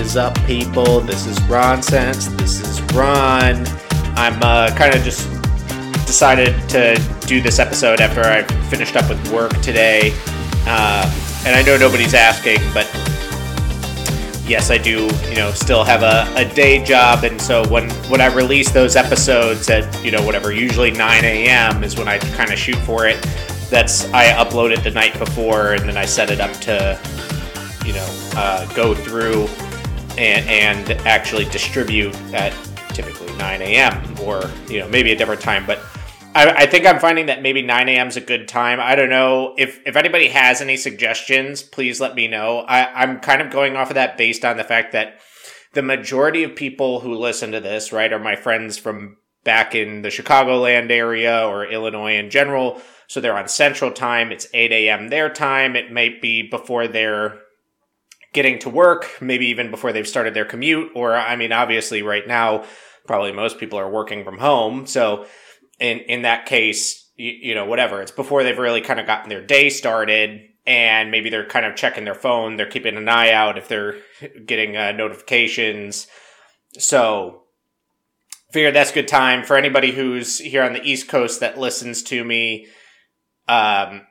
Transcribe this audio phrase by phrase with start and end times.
[0.00, 1.00] is up, people?
[1.00, 2.28] This is Ron Sense.
[2.28, 3.66] This is Ron.
[4.16, 5.30] I'm uh, kind of just
[6.06, 10.12] decided to do this episode after I finished up with work today.
[10.66, 11.04] Uh,
[11.44, 12.86] and I know nobody's asking, but
[14.48, 17.24] yes, I do, you know, still have a, a day job.
[17.24, 21.84] And so when, when I release those episodes at, you know, whatever, usually 9 a.m.
[21.84, 23.20] is when I kind of shoot for it.
[23.68, 26.98] That's, I upload it the night before and then I set it up to,
[27.84, 29.46] you know, uh, go through
[30.20, 32.52] and, and actually distribute at
[32.90, 34.20] typically 9 a.m.
[34.20, 35.64] or, you know, maybe a different time.
[35.66, 35.80] But
[36.34, 38.08] I, I think I'm finding that maybe 9 a.m.
[38.08, 38.78] is a good time.
[38.80, 41.62] I don't know if if anybody has any suggestions.
[41.62, 42.60] Please let me know.
[42.60, 45.20] I, I'm kind of going off of that based on the fact that
[45.72, 50.02] the majority of people who listen to this, right, are my friends from back in
[50.02, 52.82] the Chicagoland area or Illinois in general.
[53.06, 54.30] So they're on Central Time.
[54.30, 55.08] It's 8 a.m.
[55.08, 55.76] their time.
[55.76, 57.40] It might be before they're
[58.32, 60.92] getting to work, maybe even before they've started their commute.
[60.94, 62.64] Or, I mean, obviously, right now,
[63.06, 64.86] probably most people are working from home.
[64.86, 65.26] So
[65.80, 68.00] in in that case, you, you know, whatever.
[68.00, 71.74] It's before they've really kind of gotten their day started, and maybe they're kind of
[71.74, 72.56] checking their phone.
[72.56, 73.96] They're keeping an eye out if they're
[74.46, 76.06] getting uh, notifications.
[76.78, 77.44] So,
[78.52, 82.22] figured that's good time for anybody who's here on the East Coast that listens to
[82.22, 82.68] me.
[83.48, 84.02] Um,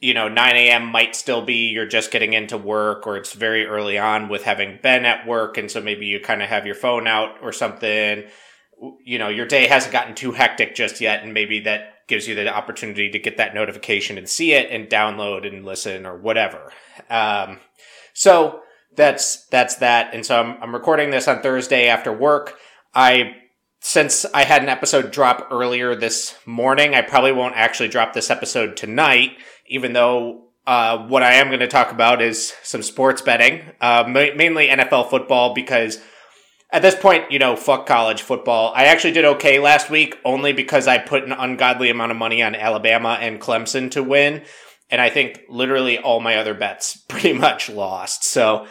[0.00, 0.86] you know, 9 a.m.
[0.86, 4.78] might still be you're just getting into work or it's very early on with having
[4.82, 5.58] been at work.
[5.58, 8.24] And so maybe you kind of have your phone out or something
[9.04, 12.34] you know, your day hasn't gotten too hectic just yet, and maybe that gives you
[12.34, 16.72] the opportunity to get that notification and see it and download and listen or whatever.
[17.10, 17.58] Um,
[18.14, 18.60] so
[18.96, 20.14] that's that's that.
[20.14, 22.56] And so I'm, I'm recording this on Thursday after work.
[22.94, 23.34] I
[23.80, 28.30] since I had an episode drop earlier this morning, I probably won't actually drop this
[28.30, 29.36] episode tonight,
[29.68, 34.04] even though uh, what I am going to talk about is some sports betting, uh,
[34.06, 35.98] ma- mainly NFL football, because
[36.70, 38.72] at this point, you know, fuck college football.
[38.74, 42.42] I actually did okay last week only because I put an ungodly amount of money
[42.42, 44.42] on Alabama and Clemson to win.
[44.90, 48.24] And I think literally all my other bets pretty much lost.
[48.24, 48.66] So,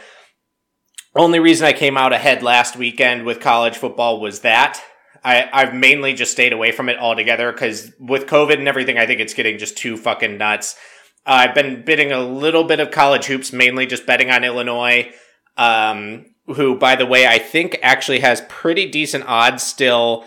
[1.16, 4.80] only reason I came out ahead last weekend with college football was that.
[5.28, 9.06] I, I've mainly just stayed away from it altogether because with COVID and everything, I
[9.06, 10.78] think it's getting just too fucking nuts.
[11.26, 15.12] Uh, I've been bidding a little bit of college hoops, mainly just betting on Illinois.
[15.58, 20.24] Um, who, by the way, I think actually has pretty decent odds still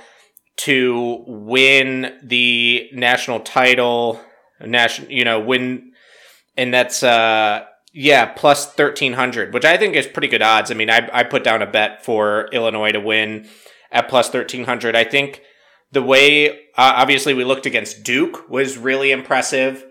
[0.59, 4.21] to win the national title,
[4.61, 5.93] national, you know, win,
[6.59, 10.71] and that's, uh, yeah, plus 1300, which I think is pretty good odds.
[10.71, 13.49] I mean, I, I put down a bet for Illinois to win
[13.91, 14.95] at plus 1300.
[14.95, 15.43] I think
[15.93, 19.85] the way, uh, obviously, we looked against Duke was really impressive.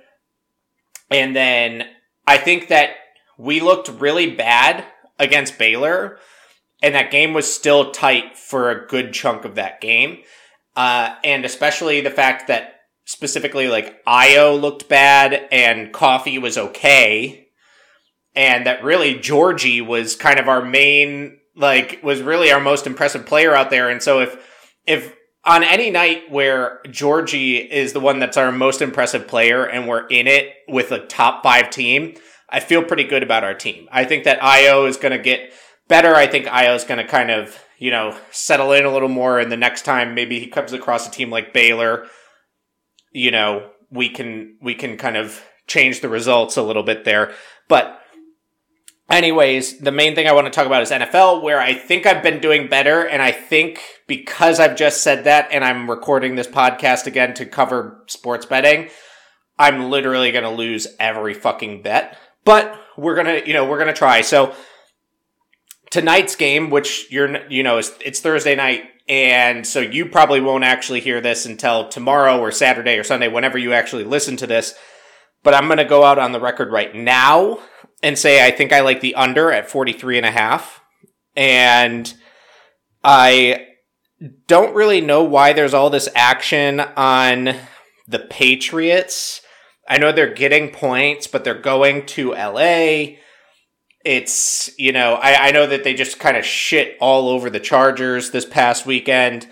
[1.12, 1.86] And then
[2.28, 2.92] I think that
[3.38, 4.86] we looked really bad
[5.18, 6.20] against Baylor,
[6.82, 10.20] and that game was still tight for a good chunk of that game.
[10.76, 17.48] Uh, and especially the fact that specifically like Ayo looked bad and Kofi was okay,
[18.36, 23.26] and that really Giorgi was kind of our main like was really our most impressive
[23.26, 23.90] player out there.
[23.90, 24.38] And so if
[24.86, 25.16] if
[25.46, 30.08] on any night where Giorgi is the one that's our most impressive player and we're
[30.08, 32.16] in it with a top five team,
[32.50, 33.88] I feel pretty good about our team.
[33.92, 35.54] I think that Ayo is going to get
[35.88, 36.16] better.
[36.16, 39.40] I think Ayo is going to kind of, you know, settle in a little more.
[39.40, 42.08] And the next time maybe he comes across a team like Baylor,
[43.12, 47.34] you know, we can, we can kind of change the results a little bit there.
[47.68, 47.99] But
[49.10, 52.24] anyways, the main thing I want to talk about is NFL, where I think I've
[52.24, 53.08] been doing better.
[53.08, 57.46] And I think because I've just said that and I'm recording this podcast again to
[57.46, 58.90] cover sports betting,
[59.58, 62.18] I'm literally going to lose every fucking bet
[62.50, 64.22] but we're gonna, you know, we're gonna try.
[64.22, 64.56] So
[65.92, 70.64] tonight's game, which you're, you know, it's, it's Thursday night, and so you probably won't
[70.64, 74.74] actually hear this until tomorrow or Saturday or Sunday, whenever you actually listen to this.
[75.44, 77.60] But I'm gonna go out on the record right now
[78.02, 80.82] and say I think I like the under at 43 and a half.
[81.36, 82.14] And
[83.04, 83.68] I
[84.48, 87.56] don't really know why there's all this action on
[88.08, 89.42] the Patriots.
[89.88, 93.18] I know they're getting points, but they're going to LA.
[94.06, 97.60] It's, you know, I, I know that they just kind of shit all over the
[97.60, 99.48] Chargers this past weekend,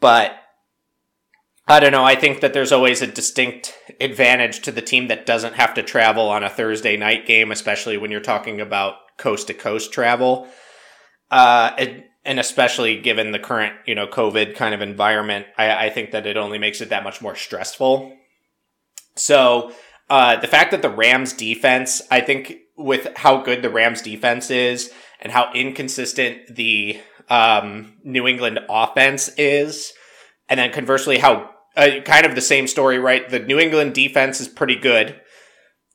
[0.00, 0.36] but
[1.68, 2.04] I don't know.
[2.04, 5.82] I think that there's always a distinct advantage to the team that doesn't have to
[5.82, 10.46] travel on a Thursday night game, especially when you're talking about coast to coast travel.
[11.28, 15.90] Uh, and, and, especially given the current, you know, COVID kind of environment, I, I
[15.90, 18.16] think that it only makes it that much more stressful.
[19.16, 19.72] So
[20.08, 24.50] uh, the fact that the Rams defense, I think with how good the Rams defense
[24.52, 29.92] is and how inconsistent the um, New England offense is,
[30.48, 33.28] and then conversely how uh, kind of the same story, right?
[33.28, 35.20] The New England defense is pretty good.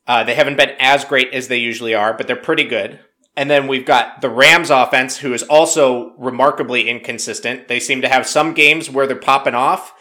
[0.06, 3.00] Uh, they haven't been as great as they usually are, but they're pretty good.
[3.36, 7.68] And then we've got the Rams offense, who is also remarkably inconsistent.
[7.68, 9.94] They seem to have some games where they're popping off,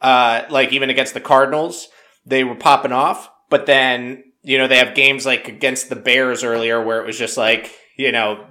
[0.00, 1.88] uh, like even against the Cardinals,
[2.24, 3.30] they were popping off.
[3.50, 7.18] But then, you know, they have games like against the Bears earlier where it was
[7.18, 8.46] just like, you know,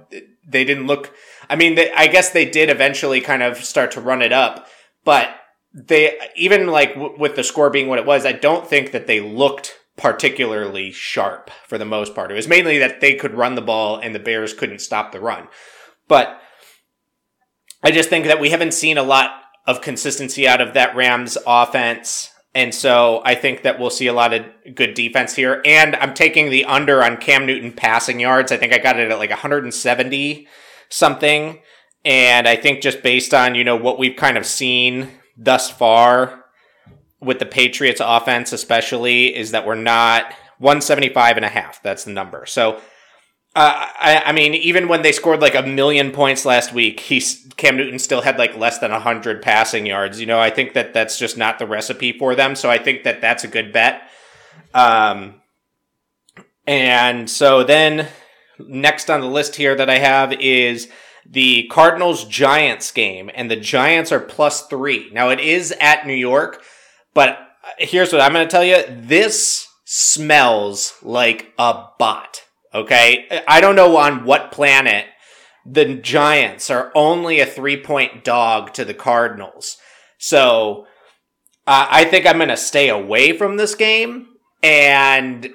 [0.46, 1.14] they didn't look.
[1.48, 4.66] I mean, they, I guess they did eventually kind of start to run it up,
[5.04, 5.30] but
[5.72, 9.06] they, even like w- with the score being what it was, I don't think that
[9.06, 12.30] they looked particularly sharp for the most part.
[12.30, 15.20] It was mainly that they could run the ball and the Bears couldn't stop the
[15.20, 15.48] run.
[16.08, 16.40] But
[17.82, 19.30] I just think that we haven't seen a lot
[19.66, 22.30] of consistency out of that Rams offense.
[22.54, 25.60] And so I think that we'll see a lot of good defense here.
[25.64, 28.52] And I'm taking the under on Cam Newton passing yards.
[28.52, 30.48] I think I got it at like 170
[30.88, 31.60] something.
[32.04, 36.44] And I think just based on, you know, what we've kind of seen thus far,
[37.20, 41.82] with the Patriots offense, especially, is that we're not 175 and a half.
[41.82, 42.46] That's the number.
[42.46, 42.80] So,
[43.54, 47.22] uh, I, I, mean, even when they scored like a million points last week, he
[47.56, 50.20] Cam Newton still had like less than 100 passing yards.
[50.20, 52.54] You know, I think that that's just not the recipe for them.
[52.54, 54.10] So I think that that's a good bet.
[54.74, 55.40] Um,
[56.66, 58.08] and so then
[58.58, 60.90] next on the list here that I have is
[61.28, 65.10] the Cardinals Giants game, and the Giants are plus three.
[65.12, 66.62] Now it is at New York.
[67.14, 67.38] But
[67.78, 68.82] here's what I'm going to tell you.
[68.88, 72.42] This smells like a bot.
[72.74, 73.42] Okay.
[73.48, 75.06] I don't know on what planet
[75.64, 79.78] the Giants are only a three point dog to the Cardinals.
[80.18, 80.86] So
[81.66, 84.28] uh, I think I'm going to stay away from this game.
[84.62, 85.48] And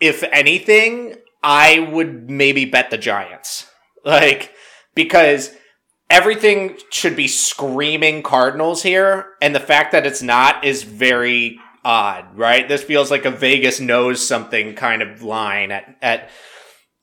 [0.00, 3.67] if anything, I would maybe bet the Giants.
[4.04, 4.52] Like,
[4.94, 5.54] because
[6.10, 12.36] everything should be screaming Cardinals here, and the fact that it's not is very odd,
[12.36, 12.68] right?
[12.68, 16.30] This feels like a Vegas knows something kind of line at at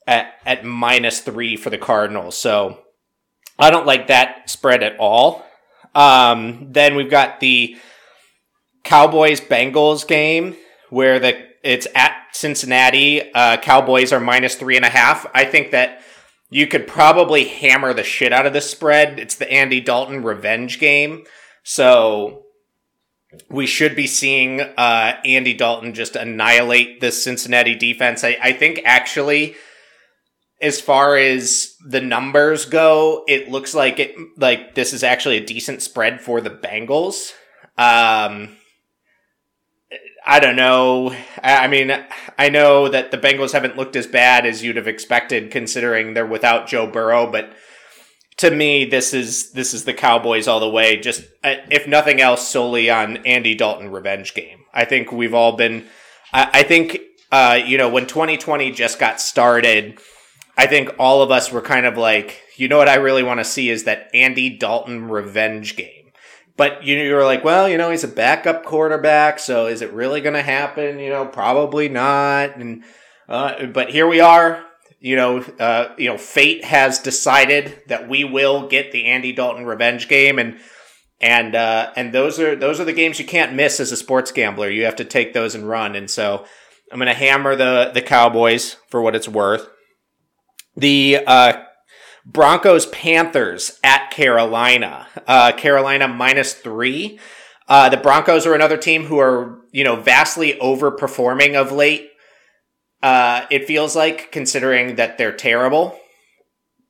[0.06, 2.36] at, at minus three for the Cardinals.
[2.36, 2.80] So
[3.58, 5.44] I don't like that spread at all.
[5.94, 7.76] Um, then we've got the
[8.84, 10.56] Cowboys Bengals game
[10.90, 13.32] where the it's at Cincinnati.
[13.32, 15.26] Uh, Cowboys are minus three and a half.
[15.34, 16.02] I think that
[16.50, 19.18] you could probably hammer the shit out of this spread.
[19.18, 21.24] It's the Andy Dalton revenge game.
[21.62, 22.44] So
[23.50, 28.22] we should be seeing uh, Andy Dalton just annihilate the Cincinnati defense.
[28.22, 29.56] I, I think actually,
[30.60, 35.44] as far as the numbers go, it looks like it like this is actually a
[35.44, 37.32] decent spread for the Bengals.
[37.76, 38.56] Um,
[40.28, 41.14] I don't know.
[41.40, 41.96] I mean,
[42.36, 46.26] I know that the Bengals haven't looked as bad as you'd have expected, considering they're
[46.26, 47.30] without Joe Burrow.
[47.30, 47.52] But
[48.38, 50.96] to me, this is this is the Cowboys all the way.
[50.96, 54.64] Just uh, if nothing else, solely on Andy Dalton revenge game.
[54.74, 55.86] I think we've all been.
[56.32, 56.98] I, I think
[57.30, 60.00] uh, you know when 2020 just got started.
[60.58, 63.40] I think all of us were kind of like, you know what I really want
[63.40, 65.95] to see is that Andy Dalton revenge game
[66.56, 69.92] but you you were like, well, you know, he's a backup quarterback, so is it
[69.92, 70.98] really going to happen?
[70.98, 72.56] You know, probably not.
[72.56, 72.84] And
[73.28, 74.64] uh, but here we are.
[74.98, 79.66] You know, uh, you know, fate has decided that we will get the Andy Dalton
[79.66, 80.58] revenge game, and
[81.20, 84.32] and uh, and those are those are the games you can't miss as a sports
[84.32, 84.70] gambler.
[84.70, 85.94] You have to take those and run.
[85.94, 86.44] And so
[86.90, 89.68] I'm going to hammer the the Cowboys for what it's worth.
[90.76, 91.64] The uh,
[92.26, 95.06] Broncos Panthers at Carolina.
[95.28, 97.20] Uh, Carolina minus three.
[97.68, 102.10] Uh, the Broncos are another team who are, you know, vastly overperforming of late.
[103.02, 105.96] Uh, it feels like, considering that they're terrible.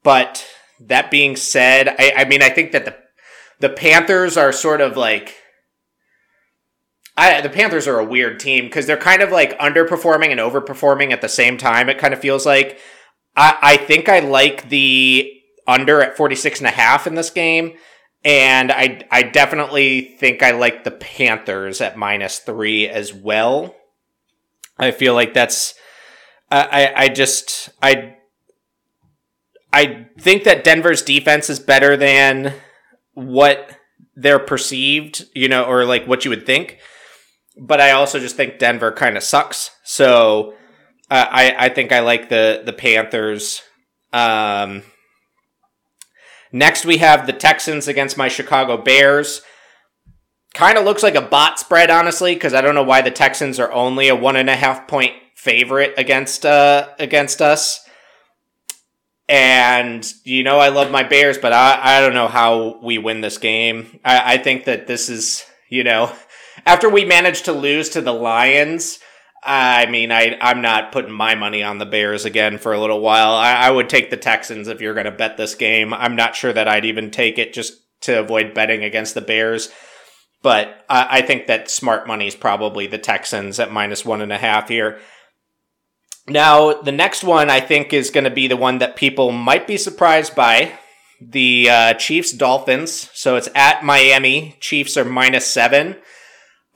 [0.03, 0.47] But
[0.81, 2.97] that being said, I, I mean, I think that the
[3.59, 5.35] the Panthers are sort of like.
[7.19, 11.13] I, the Panthers are a weird team because they're kind of like underperforming and overperforming
[11.13, 11.89] at the same time.
[11.89, 12.79] It kind of feels like
[13.37, 15.33] I, I think I like the
[15.67, 17.75] under at 46 and a half in this game.
[18.25, 23.77] And I, I definitely think I like the Panthers at minus three as well.
[24.79, 25.75] I feel like that's,
[26.51, 28.17] I, I just, I,
[29.73, 32.55] I think that Denver's defense is better than
[33.15, 33.79] what
[34.17, 36.79] they're perceived, you know, or like what you would think.
[37.59, 39.71] But I also just think Denver kind of sucks.
[39.85, 40.55] So,
[41.11, 43.63] I I think I like the the Panthers.
[44.13, 44.83] Um,
[46.53, 49.43] next, we have the Texans against my Chicago Bears.
[50.55, 53.61] Kind of looks like a bot spread, honestly, because I don't know why the Texans
[53.61, 57.81] are only a one and a half point favorite against uh against us.
[59.29, 63.21] And you know I love my Bears, but I, I don't know how we win
[63.21, 63.99] this game.
[64.05, 66.13] I, I think that this is, you know,
[66.67, 69.01] after we managed to lose to the Lions,
[69.47, 73.01] I mean, I I'm not putting my money on the Bears again for a little
[73.01, 73.33] while.
[73.35, 75.95] I, I would take the Texans if you're going to bet this game.
[75.95, 79.71] I'm not sure that I'd even take it just to avoid betting against the Bears.
[80.43, 84.33] But I, I think that smart money is probably the Texans at minus one and
[84.33, 84.99] a half here.
[86.29, 89.67] Now, the next one I think is going to be the one that people might
[89.67, 90.79] be surprised by.
[91.21, 93.11] The uh, Chiefs Dolphins.
[93.15, 94.57] So it's at Miami.
[94.61, 95.97] Chiefs are minus seven.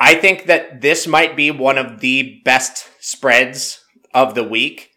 [0.01, 4.89] I think that this might be one of the best spreads of the week.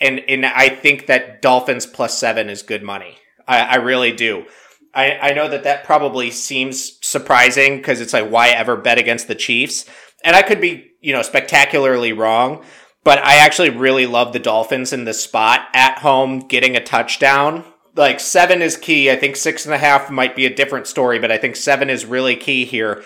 [0.00, 3.16] And, and I think that Dolphins plus seven is good money.
[3.46, 4.46] I, I really do.
[4.92, 9.28] I, I know that that probably seems surprising because it's like, why ever bet against
[9.28, 9.86] the Chiefs?
[10.24, 12.64] And I could be, you know, spectacularly wrong.
[13.04, 17.64] But I actually really love the Dolphins in this spot at home, getting a touchdown.
[17.94, 19.10] Like seven is key.
[19.10, 21.90] I think six and a half might be a different story, but I think seven
[21.90, 23.04] is really key here.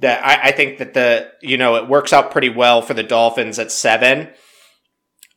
[0.00, 3.02] That I, I think that the you know it works out pretty well for the
[3.02, 4.30] Dolphins at seven.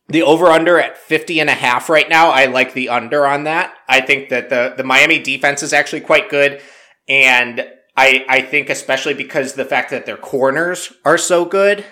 [0.09, 2.29] The over under at 50 and a half right now.
[2.29, 3.73] I like the under on that.
[3.87, 6.61] I think that the, the Miami defense is actually quite good.
[7.07, 7.65] And
[7.95, 11.85] I, I think especially because the fact that their corners are so good,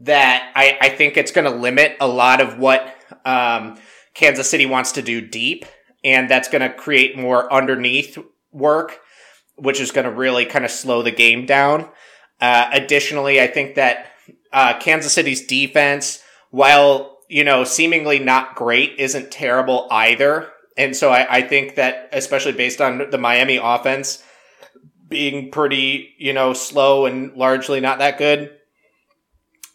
[0.00, 3.78] that I, I think it's going to limit a lot of what um,
[4.14, 5.64] Kansas City wants to do deep,
[6.04, 8.18] and that's going to create more underneath
[8.52, 9.00] work,
[9.58, 11.88] which is going to really kind of slow the game down.
[12.40, 14.12] Uh, additionally, I think that
[14.52, 20.50] uh, Kansas City's defense, while you know seemingly not great, isn't terrible either.
[20.76, 24.22] And so I, I think that, especially based on the Miami offense
[25.08, 28.52] being pretty, you know, slow and largely not that good,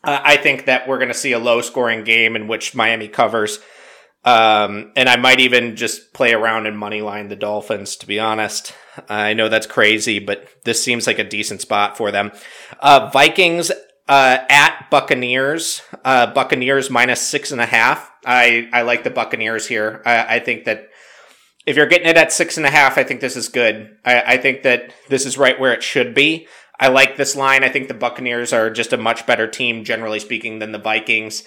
[0.03, 3.09] uh, I think that we're going to see a low scoring game in which Miami
[3.09, 3.59] covers.
[4.25, 8.19] Um, and I might even just play around and money line the Dolphins, to be
[8.19, 8.73] honest.
[9.09, 12.31] I know that's crazy, but this seems like a decent spot for them.
[12.79, 13.71] Uh, Vikings,
[14.07, 18.11] uh, at Buccaneers, uh, Buccaneers minus six and a half.
[18.25, 20.01] I, I like the Buccaneers here.
[20.05, 20.89] I, I think that
[21.65, 23.97] if you're getting it at six and a half, I think this is good.
[24.03, 26.47] I, I think that this is right where it should be.
[26.79, 27.63] I like this line.
[27.63, 31.43] I think the Buccaneers are just a much better team, generally speaking, than the Vikings.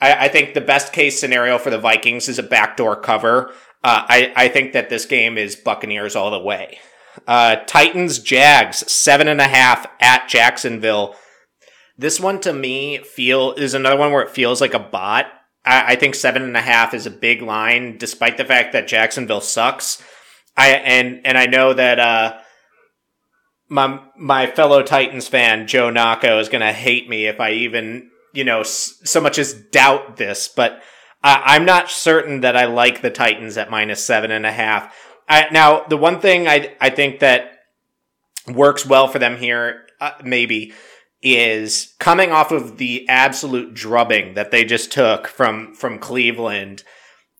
[0.00, 3.52] I, I think the best case scenario for the Vikings is a backdoor cover.
[3.82, 6.78] Uh, I, I think that this game is Buccaneers all the way.
[7.26, 11.14] Uh, Titans, Jags, seven and a half at Jacksonville.
[11.96, 15.26] This one to me feel is another one where it feels like a bot.
[15.64, 18.88] I, I think seven and a half is a big line, despite the fact that
[18.88, 20.02] Jacksonville sucks.
[20.56, 22.38] I and and I know that uh,
[23.68, 28.10] my my fellow Titans fan Joe Nako is going to hate me if I even
[28.38, 30.80] you know so much as doubt this, but
[31.24, 34.94] I, am not certain that I like the Titans at minus seven and a half.
[35.28, 37.50] I, now, the one thing I I think that
[38.46, 40.72] works well for them here, uh, maybe,
[41.20, 46.84] is coming off of the absolute drubbing that they just took from from Cleveland.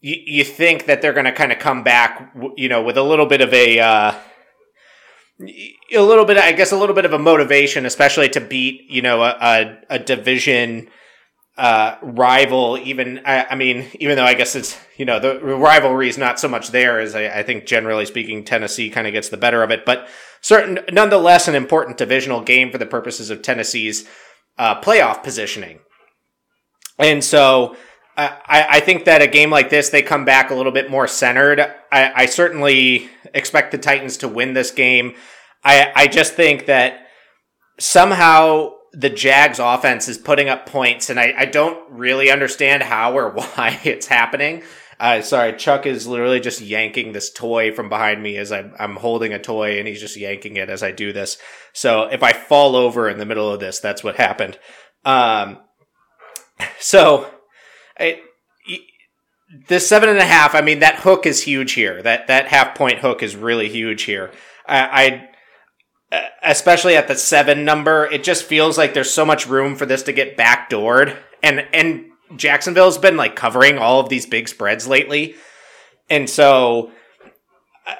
[0.00, 3.05] You, you think that they're going to kind of come back, you know, with a
[3.05, 3.78] little bit of a.
[3.78, 4.14] Uh,
[5.40, 9.02] a little bit, I guess, a little bit of a motivation, especially to beat, you
[9.02, 10.88] know, a, a, a division
[11.57, 12.78] uh, rival.
[12.78, 16.40] Even, I, I, mean, even though I guess it's, you know, the rivalry is not
[16.40, 19.62] so much there as I, I think, generally speaking, Tennessee kind of gets the better
[19.62, 19.85] of it.
[19.85, 20.09] But
[20.40, 24.09] certain, nonetheless, an important divisional game for the purposes of Tennessee's
[24.57, 25.80] uh, playoff positioning.
[26.99, 27.76] And so,
[28.19, 31.07] I, I think that a game like this, they come back a little bit more
[31.07, 31.61] centered.
[31.93, 35.15] I, I certainly expect the Titans to win this game.
[35.63, 37.07] I, I just think that
[37.79, 43.17] somehow the Jags offense is putting up points, and I, I don't really understand how
[43.17, 44.65] or why it's happening.
[44.99, 48.97] Uh, sorry, Chuck is literally just yanking this toy from behind me as I'm, I'm
[48.97, 51.39] holding a toy, and he's just yanking it as I do this.
[51.73, 54.59] So if I fall over in the middle of this, that's what happened.
[55.05, 55.61] Um,
[56.81, 57.33] so
[57.99, 58.23] it,
[59.69, 60.55] the seven and a half.
[60.55, 62.02] I mean, that hook is huge here.
[62.02, 64.31] That that half point hook is really huge here.
[64.67, 65.28] I,
[66.12, 69.76] I uh, especially at the seven number, it just feels like there's so much room
[69.76, 71.17] for this to get backdoored.
[71.43, 75.35] And and Jacksonville's been like covering all of these big spreads lately,
[76.11, 76.90] and so.
[77.87, 77.95] Uh,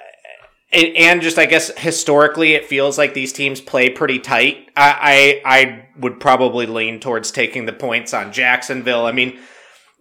[0.71, 4.69] and just, I guess, historically, it feels like these teams play pretty tight.
[4.76, 9.07] I, I, I would probably lean towards taking the points on Jacksonville.
[9.07, 9.38] I mean,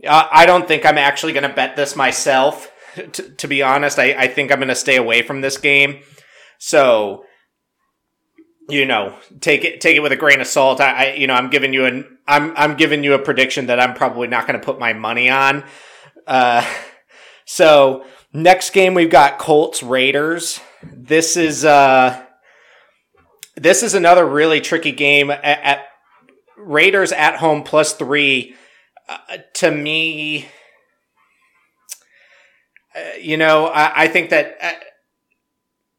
[0.06, 2.72] uh, I don't think I'm actually going to bet this myself.
[2.96, 6.02] T- to be honest, I, I think I'm going to stay away from this game.
[6.58, 7.24] So
[8.70, 10.82] you know, take it take it with a grain of salt.
[10.82, 13.80] I, I you know, I'm giving you an I'm I'm giving you a prediction that
[13.80, 15.64] I'm probably not going to put my money on.
[16.26, 16.66] Uh,
[17.46, 20.60] so next game we've got Colts Raiders.
[20.84, 22.22] This is uh,
[23.56, 25.86] this is another really tricky game at, at
[26.58, 28.56] Raiders at home plus three.
[29.08, 30.48] Uh, to me,
[32.96, 34.72] uh, you know, I, I think that uh,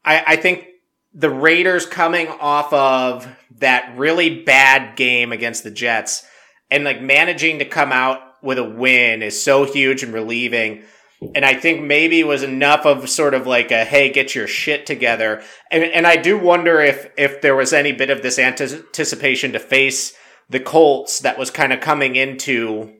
[0.04, 0.66] I, I think
[1.14, 6.26] the Raiders coming off of that really bad game against the Jets
[6.70, 10.82] and like managing to come out with a win is so huge and relieving.
[11.34, 14.86] And I think maybe was enough of sort of like a, hey, get your shit
[14.86, 15.42] together.
[15.70, 19.58] And, and I do wonder if, if there was any bit of this anticipation to
[19.58, 20.14] face
[20.48, 22.97] the Colts that was kind of coming into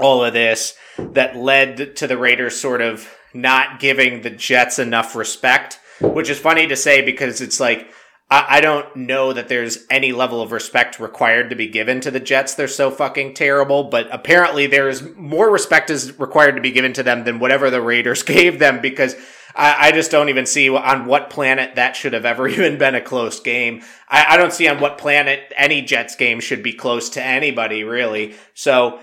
[0.00, 5.14] all of this that led to the Raiders sort of not giving the Jets enough
[5.14, 7.92] respect, which is funny to say because it's like,
[8.32, 12.20] I, don't know that there's any level of respect required to be given to the
[12.20, 12.54] Jets.
[12.54, 17.02] They're so fucking terrible, but apparently there's more respect is required to be given to
[17.02, 19.16] them than whatever the Raiders gave them because
[19.56, 22.94] I, I just don't even see on what planet that should have ever even been
[22.94, 23.82] a close game.
[24.08, 27.82] I, I don't see on what planet any Jets game should be close to anybody
[27.82, 28.36] really.
[28.54, 29.00] So,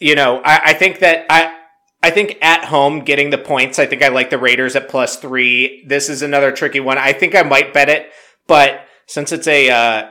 [0.00, 1.54] you know, I, I think that I,
[2.02, 5.16] I think at home getting the points, I think I like the Raiders at plus
[5.16, 5.84] three.
[5.86, 6.98] This is another tricky one.
[6.98, 8.10] I think I might bet it
[8.50, 10.10] but since it's a uh,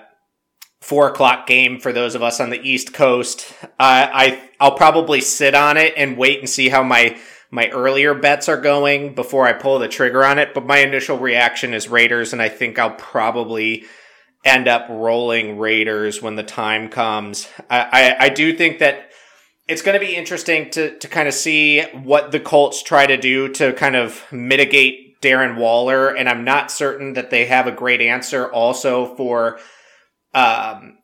[0.79, 5.19] four o'clock game for those of us on the East Coast, uh, I I'll probably
[5.19, 7.19] sit on it and wait and see how my
[7.51, 10.53] my earlier bets are going before I pull the trigger on it.
[10.53, 13.83] But my initial reaction is Raiders, and I think I'll probably
[14.45, 17.49] end up rolling Raiders when the time comes.
[17.69, 19.08] I, I, I do think that
[19.69, 23.17] it's going to be interesting to, to kind of see what the Colts try to
[23.17, 27.71] do to kind of mitigate Darren Waller, and I'm not certain that they have a
[27.71, 29.60] great answer also for
[30.34, 30.97] um,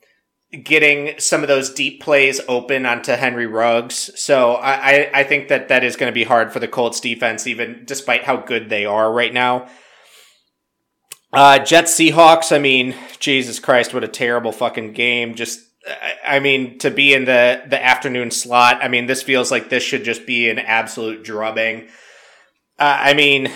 [0.64, 4.10] getting some of those deep plays open onto Henry Ruggs.
[4.16, 7.00] So I, I, I think that that is going to be hard for the Colts
[7.00, 9.68] defense, even despite how good they are right now.
[11.32, 12.56] Uh, Jets Seahawks.
[12.56, 15.36] I mean, Jesus Christ, what a terrible fucking game.
[15.36, 15.60] Just,
[16.26, 18.80] I mean, to be in the the afternoon slot.
[18.82, 21.88] I mean, this feels like this should just be an absolute drubbing.
[22.80, 23.52] Uh, I mean,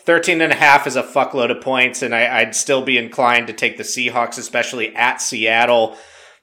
[0.00, 3.46] 13 and a half is a fuckload of points, and I, would still be inclined
[3.46, 5.96] to take the Seahawks, especially at Seattle.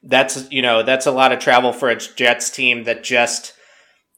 [0.03, 3.53] That's, you know, that's a lot of travel for a Jets team that just,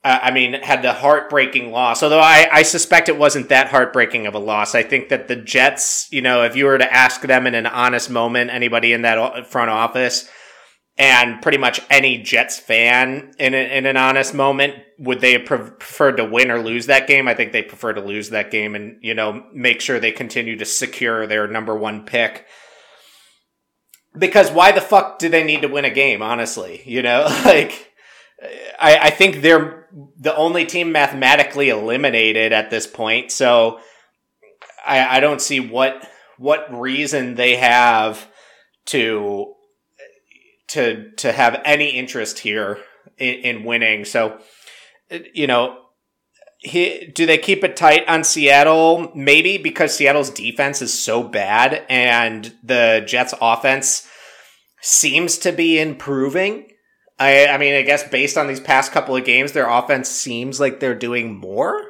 [0.04, 2.04] uh, I mean, had the heartbreaking loss.
[2.04, 4.76] Although I, I suspect it wasn't that heartbreaking of a loss.
[4.76, 7.66] I think that the Jets, you know, if you were to ask them in an
[7.66, 10.30] honest moment, anybody in that front office,
[11.00, 15.46] and pretty much any Jets fan in, a, in an honest moment, would they have
[15.46, 17.30] preferred to win or lose that game?
[17.30, 20.58] I think they prefer to lose that game and, you know, make sure they continue
[20.58, 22.46] to secure their number one pick.
[24.18, 26.82] Because why the fuck do they need to win a game, honestly?
[26.86, 27.94] You know, like,
[28.78, 33.32] I, I think they're the only team mathematically eliminated at this point.
[33.32, 33.80] So
[34.86, 36.06] I, I don't see what,
[36.38, 38.28] what reason they have
[38.88, 39.54] to
[40.70, 42.80] to to have any interest here
[43.18, 44.06] in, in winning.
[44.06, 44.40] So,
[45.34, 45.78] you know,
[46.60, 49.12] he, do they keep it tight on Seattle?
[49.16, 54.08] Maybe because Seattle's defense is so bad and the Jets' offense
[54.82, 56.68] seems to be improving.
[57.18, 60.60] I, I mean, I guess based on these past couple of games, their offense seems
[60.60, 61.82] like they're doing more.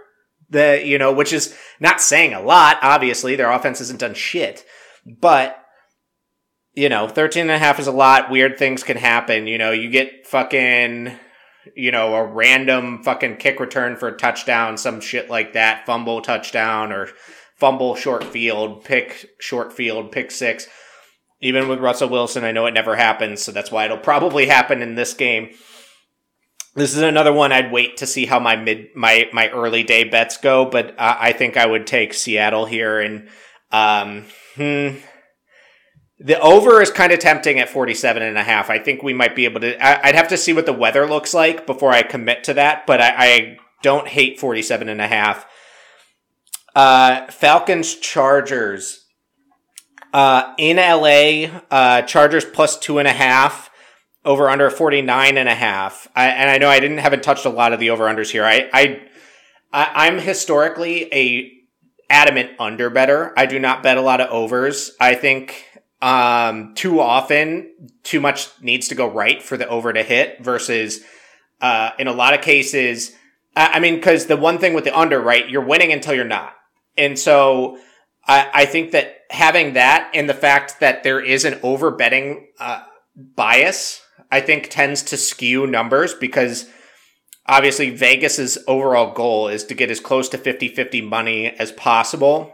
[0.52, 2.80] The you know, which is not saying a lot.
[2.82, 4.66] Obviously, their offense hasn't done shit,
[5.06, 5.64] but
[6.74, 8.30] you know, 13 and a half is a lot.
[8.30, 9.48] Weird things can happen.
[9.48, 11.12] You know, you get fucking,
[11.76, 16.22] you know, a random fucking kick return for a touchdown, some shit like that, fumble
[16.22, 17.10] touchdown or
[17.56, 20.68] fumble short field, pick short field, pick six.
[21.42, 24.82] Even with Russell Wilson, I know it never happens, so that's why it'll probably happen
[24.82, 25.50] in this game.
[26.76, 30.04] This is another one I'd wait to see how my mid my my early day
[30.04, 33.28] bets go, but uh, I think I would take Seattle here and
[33.72, 34.98] um, hmm,
[36.20, 38.70] the over is kind of tempting at 47 and a half.
[38.70, 41.08] I think we might be able to, I, would have to see what the weather
[41.08, 45.08] looks like before I commit to that, but I, I don't hate 47 and a
[45.08, 45.46] half.
[46.76, 49.06] Uh, Falcons Chargers.
[50.12, 53.70] Uh, in LA, uh, Chargers plus two and a half,
[54.26, 56.08] over under 49 and a half.
[56.16, 58.44] I, and I know I didn't, haven't touched a lot of the over unders here.
[58.44, 59.02] I, I,
[59.72, 61.52] I, I'm historically a
[62.10, 63.34] adamant under better.
[63.38, 64.92] I do not bet a lot of overs.
[65.00, 65.66] I think
[66.02, 71.02] um, too often, too much needs to go right for the over to hit versus,
[71.62, 73.14] uh, in a lot of cases,
[73.56, 76.26] I, I mean, cause the one thing with the under, right, you're winning until you're
[76.26, 76.54] not.
[76.98, 77.78] And so,
[78.30, 82.48] I, I think that having that and the fact that there is an over betting
[82.60, 82.84] uh,
[83.16, 86.70] bias, I think tends to skew numbers because
[87.48, 92.54] obviously Vegas's overall goal is to get as close to 50-50 money as possible.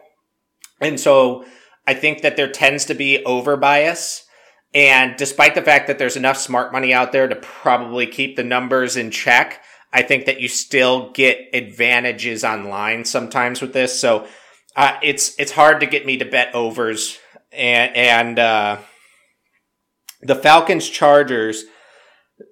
[0.79, 1.45] And so
[1.87, 4.25] I think that there tends to be over bias.
[4.73, 8.43] And despite the fact that there's enough smart money out there to probably keep the
[8.43, 9.61] numbers in check,
[9.93, 13.97] I think that you still get advantages online sometimes with this.
[13.97, 14.27] So
[14.75, 17.17] uh, it's it's hard to get me to bet overs
[17.53, 18.77] and and uh,
[20.21, 21.63] the Falcons Chargers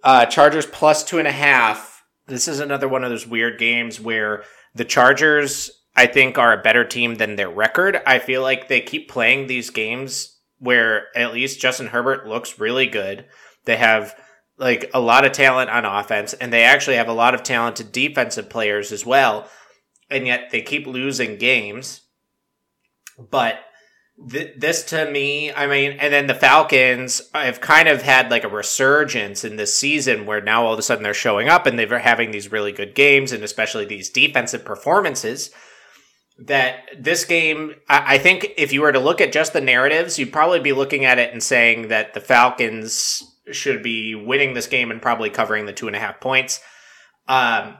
[0.03, 2.03] uh, Chargers plus two and a half.
[2.27, 4.43] This is another one of those weird games where
[4.73, 8.01] the Chargers I think are a better team than their record.
[8.05, 12.87] I feel like they keep playing these games where at least Justin Herbert looks really
[12.87, 13.25] good.
[13.65, 14.15] They have
[14.57, 17.91] like a lot of talent on offense and they actually have a lot of talented
[17.91, 19.47] defensive players as well.
[20.09, 22.01] And yet they keep losing games.
[23.29, 23.59] But
[24.29, 28.43] th- this to me, I mean, and then the Falcons have kind of had like
[28.43, 31.77] a resurgence in this season where now all of a sudden they're showing up and
[31.77, 35.51] they're having these really good games and especially these defensive performances
[36.39, 40.33] that this game, I, think if you were to look at just the narratives, you'd
[40.33, 44.89] probably be looking at it and saying that the Falcons should be winning this game
[44.89, 46.59] and probably covering the two and a half points.
[47.27, 47.77] Um,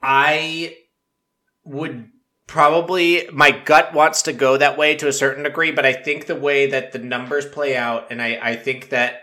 [0.00, 0.76] I
[1.64, 2.08] would
[2.46, 6.26] probably, my gut wants to go that way to a certain degree, but I think
[6.26, 9.22] the way that the numbers play out, and I, I think that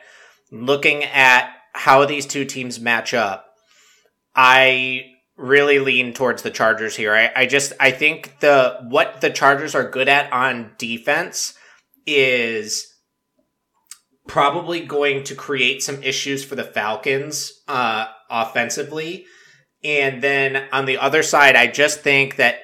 [0.51, 3.47] looking at how these two teams match up,
[4.35, 7.13] I really lean towards the Chargers here.
[7.13, 11.53] I, I just I think the what the Chargers are good at on defense
[12.05, 12.87] is
[14.27, 19.25] probably going to create some issues for the Falcons uh, offensively.
[19.83, 22.59] And then on the other side, I just think that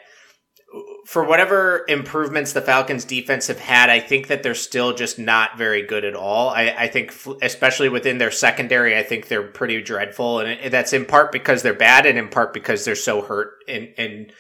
[1.12, 5.58] for whatever improvements the Falcons defense have had, I think that they're still just not
[5.58, 6.52] very good at all.
[6.52, 10.40] I, I think, especially within their secondary, I think they're pretty dreadful.
[10.40, 13.90] And that's in part because they're bad and in part because they're so hurt and,
[13.98, 14.32] and,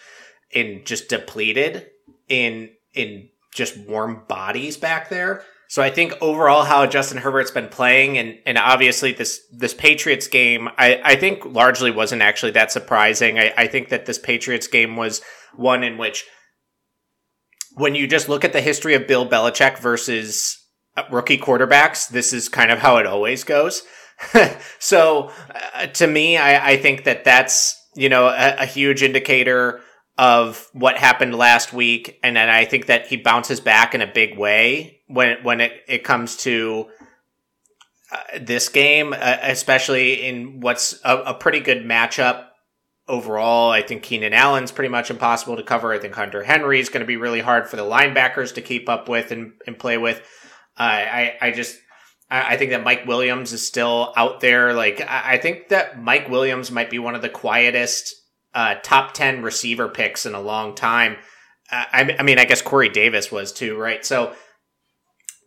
[0.55, 1.87] and just depleted
[2.29, 5.43] in, in just warm bodies back there.
[5.67, 10.29] So I think overall how Justin Herbert's been playing and, and obviously this, this Patriots
[10.29, 13.39] game, I, I think largely wasn't actually that surprising.
[13.39, 15.21] I, I think that this Patriots game was
[15.53, 16.23] one in which
[17.75, 20.57] when you just look at the history of Bill Belichick versus
[20.97, 23.83] uh, rookie quarterbacks, this is kind of how it always goes.
[24.79, 25.31] so
[25.75, 29.81] uh, to me, I, I, think that that's, you know, a, a, huge indicator
[30.17, 32.19] of what happened last week.
[32.21, 35.73] And then I think that he bounces back in a big way when, when it,
[35.87, 36.87] it comes to
[38.11, 42.45] uh, this game, uh, especially in what's a, a pretty good matchup
[43.11, 45.91] overall, I think Keenan Allen's pretty much impossible to cover.
[45.91, 48.87] I think Hunter Henry is going to be really hard for the linebackers to keep
[48.87, 50.19] up with and, and play with.
[50.79, 51.77] Uh, I, I just,
[52.29, 54.73] I, I think that Mike Williams is still out there.
[54.73, 58.15] Like, I, I think that Mike Williams might be one of the quietest
[58.53, 61.17] uh, top 10 receiver picks in a long time.
[61.69, 64.05] Uh, I, I mean, I guess Corey Davis was too, right?
[64.05, 64.33] So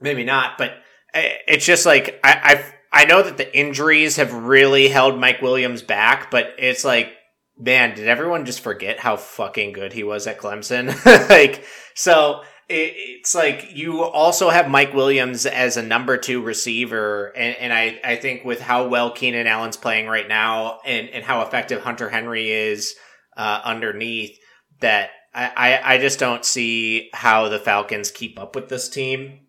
[0.02, 0.72] maybe not, but
[1.14, 5.40] uh, it's just like, I, I've, I know that the injuries have really held Mike
[5.40, 7.08] Williams back, but it's like
[7.58, 10.94] man, did everyone just forget how fucking good he was at Clemson?
[11.30, 11.64] like,
[11.94, 17.56] so it, it's like you also have Mike Williams as a number two receiver, and,
[17.56, 21.42] and I, I think with how well Keenan Allen's playing right now, and, and how
[21.42, 22.94] effective Hunter Henry is
[23.36, 24.38] uh, underneath,
[24.80, 29.40] that I, I, I just don't see how the Falcons keep up with this team.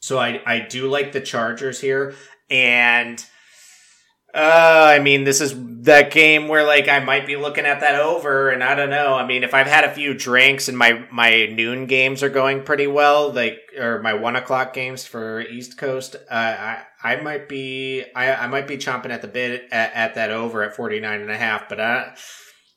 [0.00, 2.14] So I, I do like the Chargers here,
[2.50, 3.24] and
[4.34, 8.00] uh, I mean, this is that game where like I might be looking at that
[8.00, 9.14] over, and I don't know.
[9.14, 12.64] I mean, if I've had a few drinks and my my noon games are going
[12.64, 17.48] pretty well, like or my one o'clock games for East Coast, uh, I I might
[17.48, 21.20] be I I might be chomping at the bit at, at that over at 49
[21.20, 22.14] and a half, but I.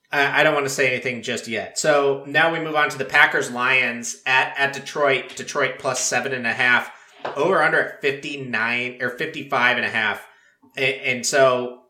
[0.10, 1.78] I don't want to say anything just yet.
[1.78, 5.36] So now we move on to the Packers Lions at, at Detroit.
[5.36, 6.89] Detroit plus seven and a half.
[7.36, 10.26] Over under at 59 or 55 and a half
[10.77, 11.81] and so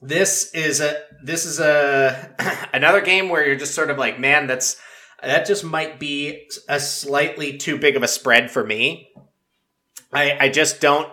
[0.00, 2.34] this is a this is a
[2.72, 4.80] another game where you're just sort of like, man, that's
[5.22, 9.10] that just might be a slightly too big of a spread for me.
[10.12, 11.10] I I just don't.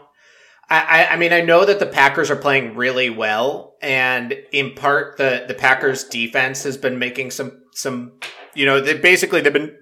[0.67, 5.17] I, I mean, I know that the Packers are playing really well, and in part,
[5.17, 8.13] the the Packers defense has been making some some.
[8.55, 9.77] You know, they basically they've been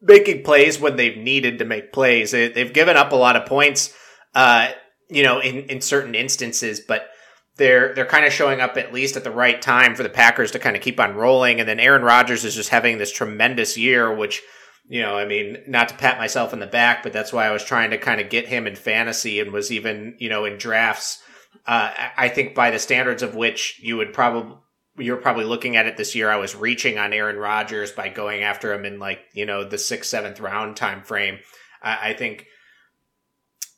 [0.00, 2.30] making plays when they've needed to make plays.
[2.30, 3.92] They, have given up a lot of points.
[4.34, 4.70] Uh,
[5.10, 7.08] you know, in, in certain instances, but
[7.56, 10.50] they're they're kind of showing up at least at the right time for the Packers
[10.52, 11.60] to kind of keep on rolling.
[11.60, 14.42] And then Aaron Rodgers is just having this tremendous year, which
[14.86, 17.52] you know, I mean, not to pat myself in the back, but that's why I
[17.52, 20.58] was trying to kind of get him in fantasy and was even, you know, in
[20.58, 21.22] drafts.
[21.66, 24.56] Uh, I think by the standards of which you would probably
[24.96, 26.30] you're probably looking at it this year.
[26.30, 29.78] I was reaching on Aaron Rodgers by going after him in like you know the
[29.78, 31.38] sixth, seventh round time frame.
[31.82, 32.46] I, I think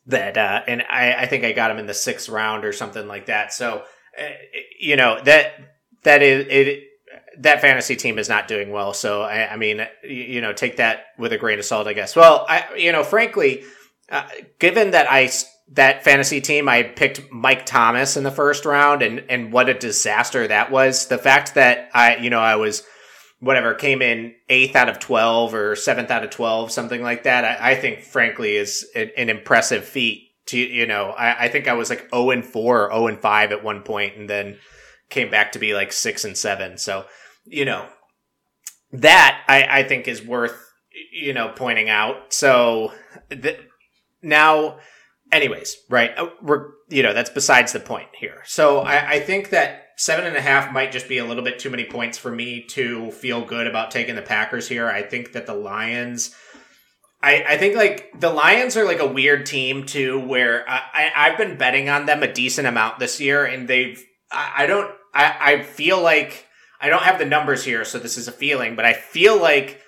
[0.06, 3.06] that, uh, and I, I think I got him in the sixth round or something
[3.06, 3.52] like that.
[3.52, 3.82] So,
[4.18, 4.22] uh,
[4.80, 5.52] you know that
[6.02, 6.84] that is it.
[7.40, 8.94] That fantasy team is not doing well.
[8.94, 12.16] So I, I mean, you know, take that with a grain of salt, I guess.
[12.16, 13.62] Well, I, you know, frankly,
[14.10, 14.26] uh,
[14.58, 15.30] given that I
[15.72, 19.74] that fantasy team, I picked Mike Thomas in the first round, and and what a
[19.74, 21.08] disaster that was.
[21.08, 22.82] The fact that I, you know, I was
[23.40, 27.44] whatever came in eighth out of twelve or seventh out of twelve, something like that.
[27.44, 30.22] I, I think, frankly, is an, an, impressive feat.
[30.46, 33.06] To you know, I, I think I was like 0 and four, or zero oh
[33.08, 34.58] and five at one point, and then
[35.10, 36.78] came back to be like six and seven.
[36.78, 37.06] So
[37.44, 37.88] you know,
[38.92, 40.56] that I, I think is worth
[41.12, 42.32] you know pointing out.
[42.32, 42.92] So
[43.30, 43.60] th-
[44.22, 44.78] now
[45.32, 46.16] anyways, right?
[46.16, 48.42] Uh, we're, you know, that's besides the point here.
[48.44, 51.58] So I, I, think that seven and a half might just be a little bit
[51.58, 54.88] too many points for me to feel good about taking the Packers here.
[54.88, 56.34] I think that the Lions.
[57.22, 61.28] I, I think like the Lions are like a weird team too, where I, I,
[61.30, 64.94] have been betting on them a decent amount this year, and they've I, I don't
[65.14, 66.46] I, I feel like
[66.78, 69.80] I don't have the numbers here, so this is a feeling, but I feel like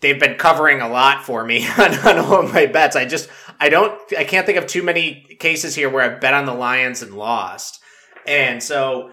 [0.00, 2.94] they've been covering a lot for me on, on all of my bets.
[2.94, 6.34] I just I don't I can't think of too many cases here where I've bet
[6.34, 7.80] on the Lions and lost.
[8.26, 9.10] And so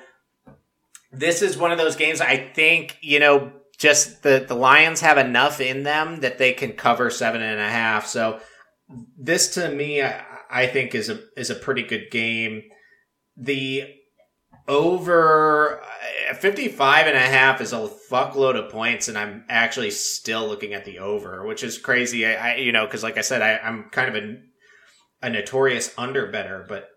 [1.17, 5.17] this is one of those games I think, you know, just the, the Lions have
[5.17, 8.07] enough in them that they can cover seven and a half.
[8.07, 8.39] So
[9.17, 12.63] this to me I, I think is a is a pretty good game.
[13.35, 13.93] The
[14.67, 15.81] over
[16.29, 20.73] uh, 55 and a half is a fuckload of points and i'm actually still looking
[20.73, 23.57] at the over which is crazy i, I you know because like i said I,
[23.59, 24.35] i'm kind of a,
[25.21, 26.89] a notorious under better but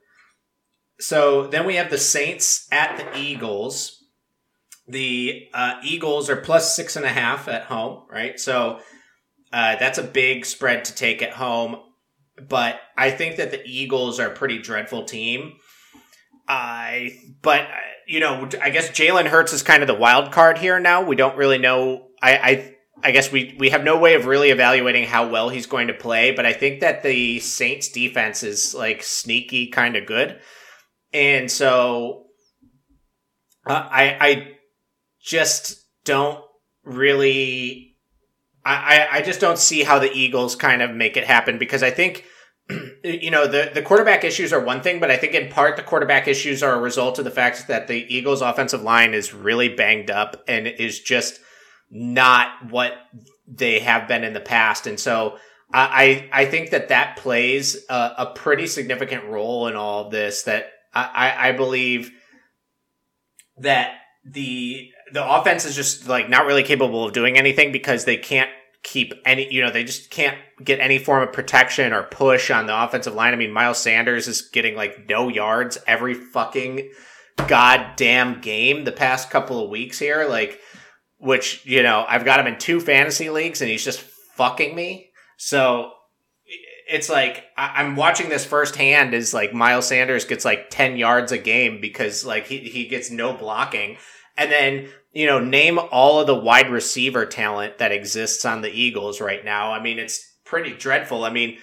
[0.99, 4.00] so then we have the saints at the eagles
[4.91, 8.81] the uh, eagles are plus six and a half at home right so
[9.53, 11.77] uh, that's a big spread to take at home
[12.49, 15.53] but i think that the eagles are a pretty dreadful team
[16.51, 17.69] I, but
[18.09, 20.81] you know, I guess Jalen Hurts is kind of the wild card here.
[20.81, 22.09] Now we don't really know.
[22.21, 22.75] I, I,
[23.05, 25.95] I guess we we have no way of really evaluating how well he's going to
[25.95, 26.33] play.
[26.33, 30.41] But I think that the Saints defense is like sneaky, kind of good,
[31.13, 32.25] and so
[33.65, 34.49] uh, I, I
[35.23, 36.43] just don't
[36.85, 37.97] really.
[38.63, 41.91] I, I just don't see how the Eagles kind of make it happen because I
[41.91, 42.27] think
[43.05, 45.83] you know, the, the quarterback issues are one thing, but I think in part the
[45.83, 49.69] quarterback issues are a result of the fact that the Eagles' offensive line is really
[49.69, 51.41] banged up and is just
[51.91, 52.93] not what
[53.47, 54.87] they have been in the past.
[54.87, 55.39] And so
[55.73, 60.43] I, I think that that plays a, a pretty significant role in all of this.
[60.43, 62.11] That I, I believe
[63.59, 68.17] that the the offense is just like not really capable of doing anything because they
[68.17, 68.51] can't
[68.83, 72.67] keep any, you know, they just can't get any form of protection or push on
[72.67, 73.33] the offensive line.
[73.33, 76.91] I mean, Miles Sanders is getting like no yards every fucking
[77.47, 80.27] goddamn game the past couple of weeks here.
[80.29, 80.59] Like,
[81.19, 85.11] which, you know, I've got him in two fantasy leagues and he's just fucking me.
[85.37, 85.93] So
[86.89, 91.33] it's like I- am watching this firsthand as like Miles Sanders gets like 10 yards
[91.33, 93.97] a game because like he, he gets no blocking.
[94.41, 98.71] And then you know, name all of the wide receiver talent that exists on the
[98.71, 99.73] Eagles right now.
[99.73, 101.25] I mean, it's pretty dreadful.
[101.25, 101.59] I mean,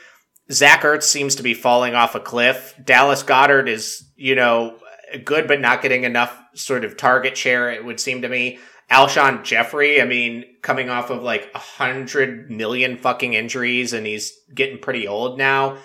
[0.52, 2.76] Zach Ertz seems to be falling off a cliff.
[2.84, 4.80] Dallas Goedert is, you know,
[5.24, 8.60] good, but not getting enough sort of target share, it would seem to me.
[8.92, 14.34] Alshon Jeffery, I mean, coming off of like a hundred million fucking injuries and he's
[14.54, 15.78] getting pretty old now.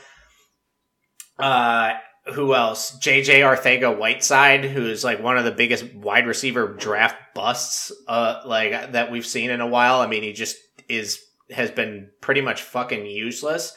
[1.39, 1.95] Uh,
[2.27, 2.97] who else?
[2.99, 8.43] JJ Arcega Whiteside, who is like one of the biggest wide receiver draft busts uh
[8.45, 10.01] like that we've seen in a while.
[10.01, 10.57] I mean, he just
[10.89, 13.75] is has been pretty much fucking useless.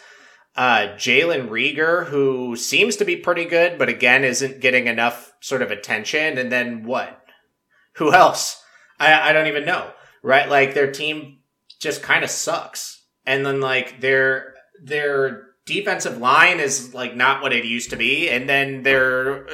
[0.56, 5.62] Uh Jalen Reagor, who seems to be pretty good, but again isn't getting enough sort
[5.62, 6.38] of attention.
[6.38, 7.22] And then what?
[7.94, 8.62] Who else?
[9.00, 9.92] I, I don't even know.
[10.22, 10.48] Right?
[10.48, 11.40] Like their team
[11.80, 13.04] just kind of sucks.
[13.26, 14.54] And then like their
[14.84, 19.48] their defensive line is like not what it used to be, and then their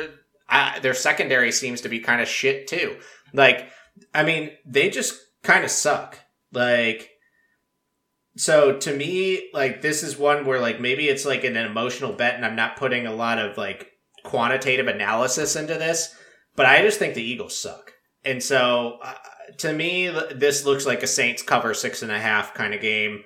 [0.49, 2.97] uh, their secondary seems to be kind of shit too.
[3.33, 3.69] Like,
[4.13, 6.19] I mean, they just kind of suck.
[6.51, 7.09] Like,
[8.35, 12.35] so to me, like this is one where like maybe it's like an emotional bet,
[12.35, 13.87] and I'm not putting a lot of like
[14.23, 16.13] quantitative analysis into this,
[16.55, 17.93] but I just think the Eagles suck,
[18.23, 18.99] and so.
[19.01, 19.13] Uh,
[19.57, 23.23] to me, this looks like a Saints cover six and a half kind of game.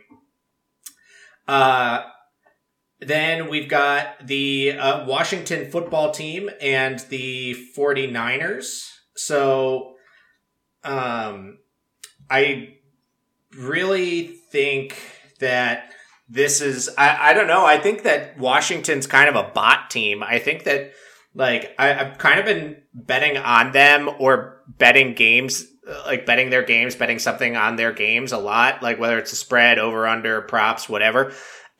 [1.47, 2.01] Uh,
[2.99, 8.89] then we've got the uh, Washington football team and the 49ers.
[9.15, 9.95] So,
[10.83, 11.59] um,
[12.29, 12.75] I
[13.57, 14.97] really think
[15.39, 15.91] that
[16.29, 17.65] this is, I, I don't know.
[17.65, 20.23] I think that Washington's kind of a bot team.
[20.23, 20.93] I think that,
[21.33, 25.65] like, I, I've kind of been betting on them or betting games
[26.05, 29.35] like betting their games, betting something on their games a lot, like whether it's a
[29.35, 31.31] spread, over, under, props, whatever.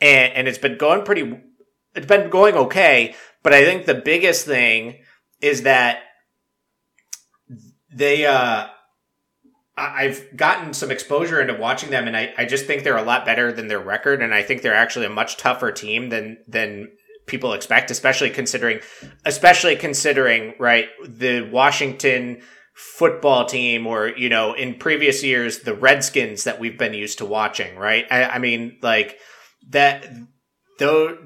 [0.02, 1.42] And, and it's been going pretty,
[1.96, 3.16] it's been going okay.
[3.44, 5.02] But I think the biggest thing
[5.42, 6.00] is that
[7.94, 8.68] they, uh,
[9.78, 13.26] I've gotten some exposure into watching them, and I, I just think they're a lot
[13.26, 16.92] better than their record, and I think they're actually a much tougher team than than
[17.26, 18.80] people expect, especially considering,
[19.26, 22.42] especially considering right the Washington
[22.76, 27.26] football team or you know in previous years the redskins that we've been used to
[27.26, 29.18] watching right i, I mean like
[29.70, 30.08] that
[30.80, 31.18] though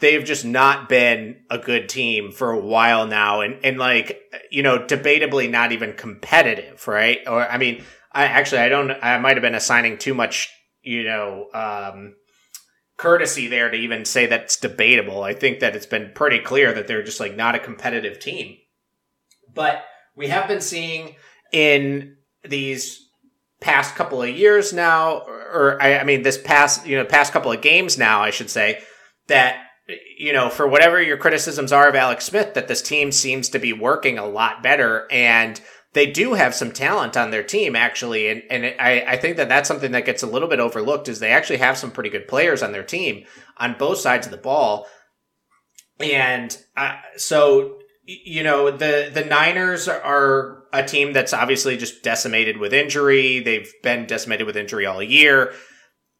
[0.00, 4.62] they've just not been a good team for a while now and and like you
[4.62, 7.20] know debatably not even competitive right?
[7.26, 10.50] Or i mean i actually i don't i might have been assigning too much
[10.82, 12.14] you know um
[12.98, 15.22] courtesy there to even say that's debatable.
[15.22, 18.56] I think that it's been pretty clear that they're just like not a competitive team.
[19.54, 19.84] But
[20.14, 21.14] we have been seeing
[21.52, 23.07] in these
[23.60, 27.52] past couple of years now, or, I, I mean, this past, you know, past couple
[27.52, 28.80] of games now, I should say,
[29.26, 29.64] that
[30.18, 33.58] you know, for whatever your criticisms are of Alex Smith, that this team seems to
[33.58, 35.60] be working a lot better, and
[35.94, 39.48] they do have some talent on their team actually, and and I I think that
[39.48, 42.28] that's something that gets a little bit overlooked is they actually have some pretty good
[42.28, 43.24] players on their team
[43.56, 44.86] on both sides of the ball,
[45.98, 52.58] and uh, so you know the the Niners are a team that's obviously just decimated
[52.58, 53.40] with injury.
[53.40, 55.52] They've been decimated with injury all year.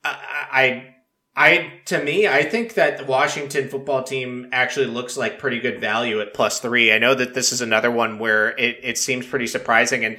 [0.05, 0.95] I,
[1.37, 5.81] I, to me, I think that the Washington football team actually looks like pretty good
[5.81, 6.93] value at plus three.
[6.93, 10.19] I know that this is another one where it, it seems pretty surprising, and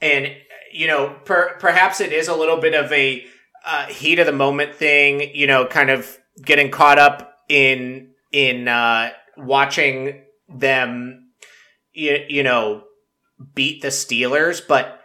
[0.00, 0.34] and
[0.72, 3.24] you know per, perhaps it is a little bit of a
[3.64, 5.34] uh, heat of the moment thing.
[5.34, 11.30] You know, kind of getting caught up in in uh, watching them,
[11.92, 12.82] you, you know,
[13.54, 15.00] beat the Steelers, but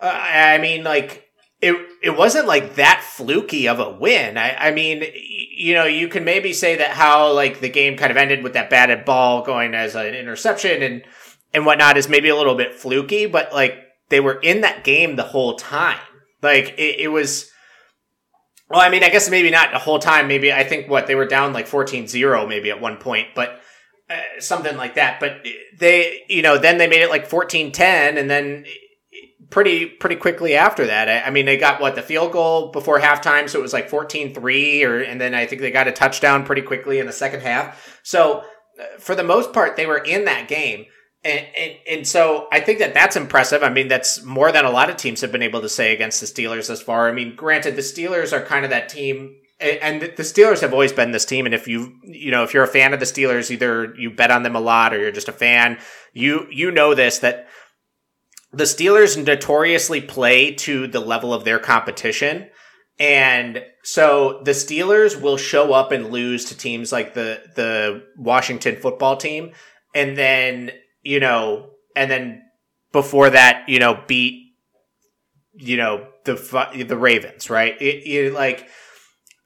[0.00, 1.26] uh, I mean, like
[1.60, 4.36] it it wasn't like that fluky of a win.
[4.36, 8.10] I, I mean, you know, you can maybe say that how like the game kind
[8.10, 11.02] of ended with that batted ball going as an interception and
[11.54, 13.78] and whatnot is maybe a little bit fluky, but like
[14.10, 15.98] they were in that game the whole time.
[16.42, 17.50] Like it, it was.
[18.68, 20.26] Well, I mean, I guess maybe not the whole time.
[20.26, 23.60] Maybe I think what they were down like 14-0 maybe at one point, but
[24.08, 25.20] uh, something like that.
[25.20, 25.44] But
[25.78, 28.64] they, you know, then they made it like 14-10 and then
[29.50, 31.08] pretty pretty quickly after that.
[31.08, 33.90] I, I, mean, they got what the field goal before halftime, so it was like
[33.90, 37.40] 14-3 or and then I think they got a touchdown pretty quickly in the second
[37.40, 38.00] half.
[38.02, 38.44] So
[38.80, 40.86] uh, for the most part, they were in that game.
[41.24, 43.64] And, and, and so I think that that's impressive.
[43.64, 46.20] I mean, that's more than a lot of teams have been able to say against
[46.20, 47.08] the Steelers thus far.
[47.08, 50.92] I mean, granted, the Steelers are kind of that team and the Steelers have always
[50.92, 51.46] been this team.
[51.46, 54.30] And if you, you know, if you're a fan of the Steelers, either you bet
[54.30, 55.78] on them a lot or you're just a fan,
[56.12, 57.48] you, you know this, that
[58.52, 62.48] the Steelers notoriously play to the level of their competition.
[62.98, 68.76] And so the Steelers will show up and lose to teams like the, the Washington
[68.76, 69.52] football team.
[69.94, 70.70] And then,
[71.02, 72.42] you know, and then
[72.92, 74.52] before that, you know, beat,
[75.54, 77.80] you know, the, the Ravens, right?
[77.80, 78.68] It, it like,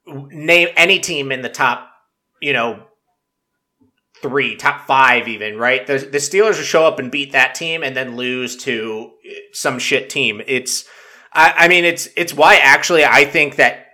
[0.06, 1.90] name any team in the top,
[2.40, 2.84] you know,
[4.22, 5.86] three, top five, even right.
[5.86, 9.12] The the Steelers will show up and beat that team, and then lose to
[9.52, 10.42] some shit team.
[10.46, 10.84] It's,
[11.32, 13.86] I, I mean, it's it's why actually I think that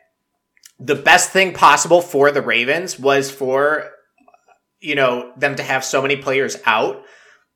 [0.79, 3.91] the best thing possible for the Ravens was for
[4.81, 7.03] you know them to have so many players out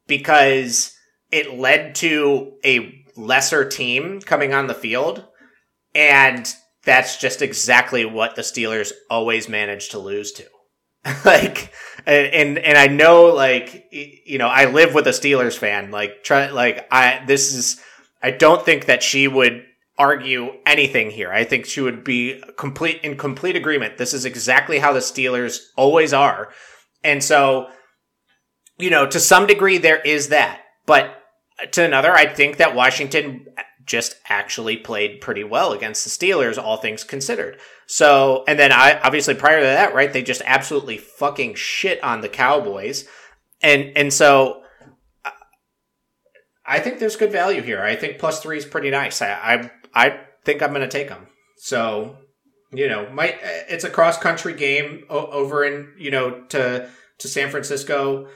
[0.06, 0.94] because
[1.30, 5.24] it led to a lesser team coming on the field
[5.94, 6.52] and
[6.84, 10.46] that's just exactly what the Steelers always manage to lose to.
[11.24, 11.72] like,
[12.06, 15.90] and, and I know, like, you know, I live with a Steelers fan.
[15.90, 17.80] Like, try, like, I, this is,
[18.22, 19.64] I don't think that she would
[19.98, 21.30] argue anything here.
[21.30, 23.98] I think she would be complete, in complete agreement.
[23.98, 26.50] This is exactly how the Steelers always are.
[27.04, 27.68] And so,
[28.78, 30.60] you know, to some degree, there is that.
[30.86, 31.14] But
[31.72, 33.46] to another, I think that Washington
[33.84, 37.58] just actually played pretty well against the Steelers, all things considered.
[37.86, 42.20] So, and then I obviously prior to that, right, they just absolutely fucking shit on
[42.20, 43.06] the Cowboys.
[43.62, 44.62] And, and so
[46.64, 47.82] I think there's good value here.
[47.82, 49.20] I think plus three is pretty nice.
[49.22, 51.26] I, I, I think I'm going to take them.
[51.56, 52.16] So
[52.72, 57.50] you know, might it's a cross country game over in you know to to San
[57.50, 58.28] Francisco,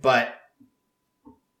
[0.00, 0.34] but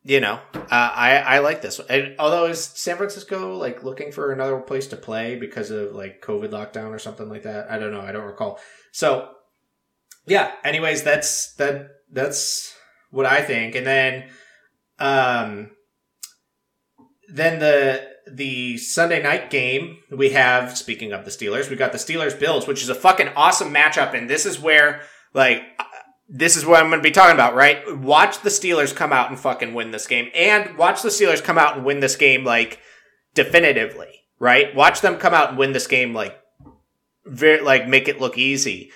[0.04, 1.80] you know, uh, I I like this.
[1.88, 6.22] And although is San Francisco like looking for another place to play because of like
[6.22, 7.70] COVID lockdown or something like that?
[7.70, 8.00] I don't know.
[8.00, 8.58] I don't recall.
[8.90, 9.30] So
[10.26, 10.52] yeah.
[10.64, 12.74] Anyways, that's that that's
[13.10, 13.76] what I think.
[13.76, 14.28] And then
[14.98, 15.70] um
[17.28, 21.98] then the the Sunday night game we have speaking of the Steelers, we got the
[21.98, 25.62] Steelers Bills, which is a fucking awesome matchup and this is where like
[26.34, 27.98] this is what I'm going to be talking about, right?
[27.98, 31.58] Watch the Steelers come out and fucking win this game and watch the Steelers come
[31.58, 32.80] out and win this game like
[33.34, 34.74] definitively, right?
[34.74, 36.40] Watch them come out and win this game like
[37.26, 38.90] very like make it look easy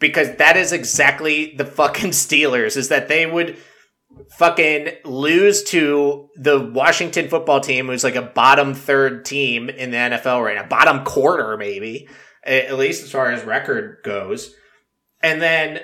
[0.00, 3.56] because that is exactly the fucking Steelers is that they would
[4.36, 9.96] fucking lose to the Washington football team who's like a bottom third team in the
[9.96, 12.06] NFL right now, bottom quarter maybe,
[12.44, 14.54] at least as far as record goes.
[15.22, 15.80] And then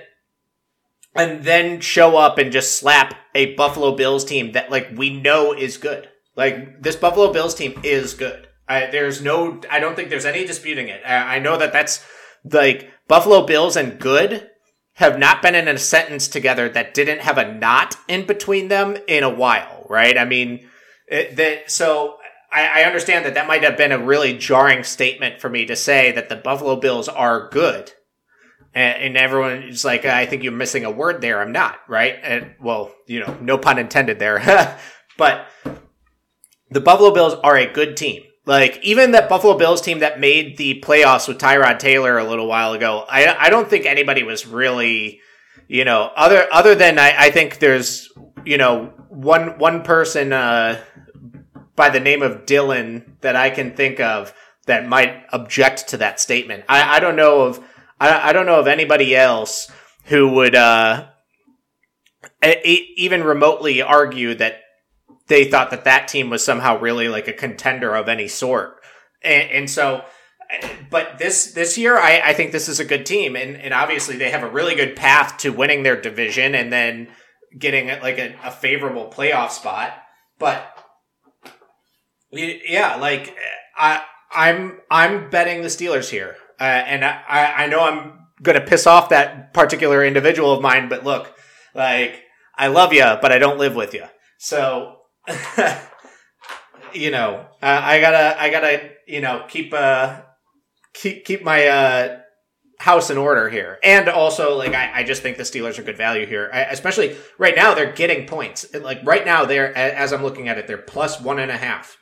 [1.18, 5.52] and then show up and just slap a Buffalo Bills team that like we know
[5.52, 6.08] is good.
[6.36, 8.46] Like this Buffalo Bills team is good.
[8.68, 11.02] I, there's no, I don't think there's any disputing it.
[11.04, 12.04] I, I know that that's
[12.44, 14.48] like Buffalo Bills and good
[14.94, 18.96] have not been in a sentence together that didn't have a not in between them
[19.08, 20.16] in a while, right?
[20.16, 20.68] I mean,
[21.08, 22.18] it, that so
[22.52, 25.74] I, I understand that that might have been a really jarring statement for me to
[25.74, 27.92] say that the Buffalo Bills are good
[28.74, 31.40] and, and everyone is like, I think you're missing a word there.
[31.40, 32.16] I'm not, right?
[32.22, 34.78] And well, you know, no pun intended there.
[35.18, 35.46] but
[36.70, 38.22] the Buffalo Bills are a good team.
[38.46, 42.46] Like even that Buffalo Bills team that made the playoffs with Tyrod Taylor a little
[42.46, 45.20] while ago, I I don't think anybody was really,
[45.66, 48.10] you know, other other than I, I think there's
[48.46, 50.80] you know one one person uh,
[51.76, 54.32] by the name of Dylan that I can think of
[54.64, 56.64] that might object to that statement.
[56.70, 57.62] I, I don't know of
[58.00, 59.70] I, I don't know of anybody else
[60.04, 61.06] who would uh,
[62.42, 64.60] even remotely argue that
[65.28, 68.76] they thought that that team was somehow really like a contender of any sort.
[69.22, 70.04] And, and so,
[70.90, 74.16] but this this year, I, I think this is a good team, and and obviously
[74.16, 77.08] they have a really good path to winning their division and then
[77.58, 79.92] getting like a, a favorable playoff spot.
[80.38, 80.64] But
[82.30, 83.36] yeah, like
[83.76, 86.36] I I'm I'm betting the Steelers here.
[86.60, 90.88] Uh, and I, I know I'm going to piss off that particular individual of mine,
[90.88, 91.34] but look,
[91.74, 92.22] like,
[92.56, 94.04] I love you, but I don't live with you.
[94.38, 94.96] So,
[96.92, 100.22] you know, uh, I gotta, I gotta, you know, keep, uh,
[100.94, 102.18] keep, keep my, uh,
[102.78, 103.78] house in order here.
[103.82, 107.16] And also, like, I, I just think the Steelers are good value here, I, especially
[107.36, 107.74] right now.
[107.74, 108.66] They're getting points.
[108.72, 111.96] Like right now, they're as I'm looking at it, they're plus one and a half.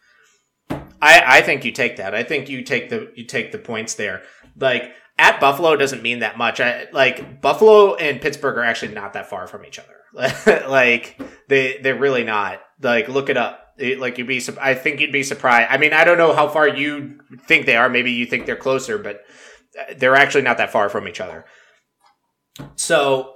[0.70, 2.14] I, I think you take that.
[2.14, 4.22] I think you take the you take the points there.
[4.58, 6.60] Like at Buffalo doesn't mean that much.
[6.60, 9.96] I, like Buffalo and Pittsburgh are actually not that far from each other.
[10.68, 12.60] like they they're really not.
[12.80, 13.74] Like look it up.
[13.78, 15.68] It, like you'd be, I think you'd be surprised.
[15.70, 17.90] I mean, I don't know how far you think they are.
[17.90, 19.20] Maybe you think they're closer, but
[19.78, 21.44] uh, they're actually not that far from each other.
[22.76, 23.34] So,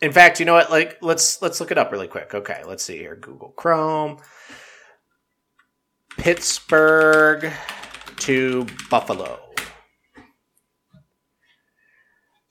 [0.00, 0.70] in fact, you know what?
[0.70, 2.34] Like, let's let's look it up really quick.
[2.34, 3.16] Okay, let's see here.
[3.16, 4.18] Google Chrome.
[6.16, 7.52] Pittsburgh
[8.18, 9.40] to Buffalo.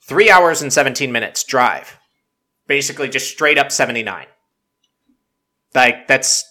[0.02, 1.98] Three hours and 17 minutes drive.
[2.66, 4.26] Basically, just straight up 79.
[5.74, 6.44] Like, that's,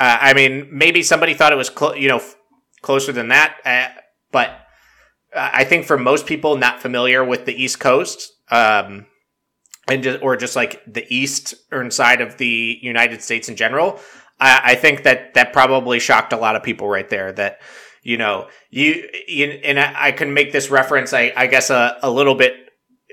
[0.00, 2.36] uh, I mean, maybe somebody thought it was, clo- you know, f-
[2.80, 4.00] closer than that, uh,
[4.32, 4.48] but
[5.34, 9.06] uh, I think for most people not familiar with the East Coast, um,
[9.88, 14.00] and just, or just like the eastern side of the United States in general,
[14.40, 17.32] I, I think that that probably shocked a lot of people right there.
[17.32, 17.60] That
[18.02, 21.12] you know you, you and I, I can make this reference.
[21.12, 22.54] I, I guess a, a little bit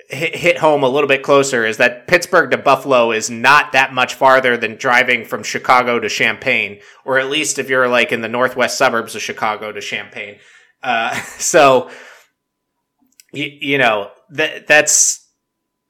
[0.09, 3.93] hit, hit home a little bit closer is that Pittsburgh to Buffalo is not that
[3.93, 8.21] much farther than driving from Chicago to Champaign, or at least if you're like in
[8.21, 10.37] the northwest suburbs of Chicago to Champaign.
[10.81, 11.89] Uh, so
[13.31, 15.27] you, you know that that's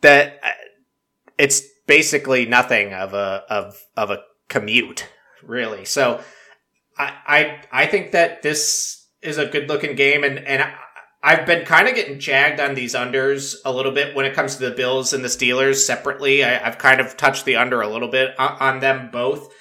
[0.01, 0.39] that
[1.37, 4.19] it's basically nothing of a of of a
[4.49, 5.07] commute
[5.43, 5.85] really.
[5.85, 6.21] So
[6.99, 10.71] I I I think that this is a good looking game, and and
[11.23, 14.55] I've been kind of getting jagged on these unders a little bit when it comes
[14.55, 16.43] to the Bills and the Steelers separately.
[16.43, 19.51] I, have kind of touched the under a little bit on, on them both,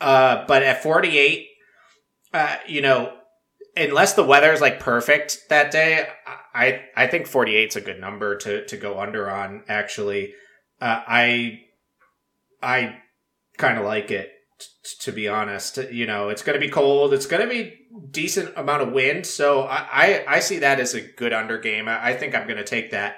[0.00, 1.46] uh, but at forty eight,
[2.32, 3.16] uh, you know.
[3.76, 6.06] Unless the weather is like perfect that day,
[6.54, 9.64] I I think 48 is a good number to to go under on.
[9.66, 10.32] Actually,
[10.80, 11.62] uh, I
[12.62, 12.98] I
[13.58, 14.33] kind of like it
[15.00, 15.78] to be honest.
[15.90, 17.12] You know, it's going to be cold.
[17.12, 17.74] It's going to be
[18.10, 19.26] decent amount of wind.
[19.26, 21.88] So I, I, I see that as a good under game.
[21.88, 23.16] I, I think I'm going to take that.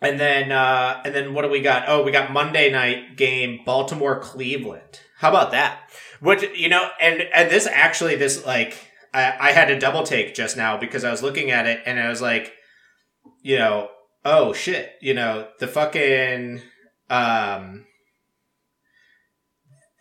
[0.00, 1.84] And then, uh, and then what do we got?
[1.88, 5.00] Oh, we got Monday night game, Baltimore Cleveland.
[5.18, 5.90] How about that?
[6.20, 8.76] Which, you know, and, and this actually, this like,
[9.14, 11.98] I, I had a double take just now because I was looking at it and
[11.98, 12.52] I was like,
[13.40, 13.88] you know,
[14.24, 16.60] oh shit, you know, the fucking,
[17.08, 17.86] um,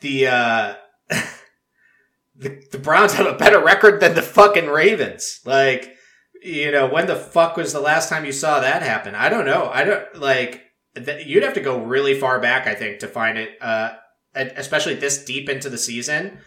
[0.03, 0.75] the, uh,
[2.35, 5.39] the, the Browns have a better record than the fucking Ravens.
[5.45, 5.95] Like,
[6.43, 9.15] you know, when the fuck was the last time you saw that happen?
[9.15, 9.71] I don't know.
[9.73, 10.61] I don't like.
[10.95, 13.57] Th- you'd have to go really far back, I think, to find it.
[13.61, 13.93] Uh,
[14.35, 16.39] especially this deep into the season.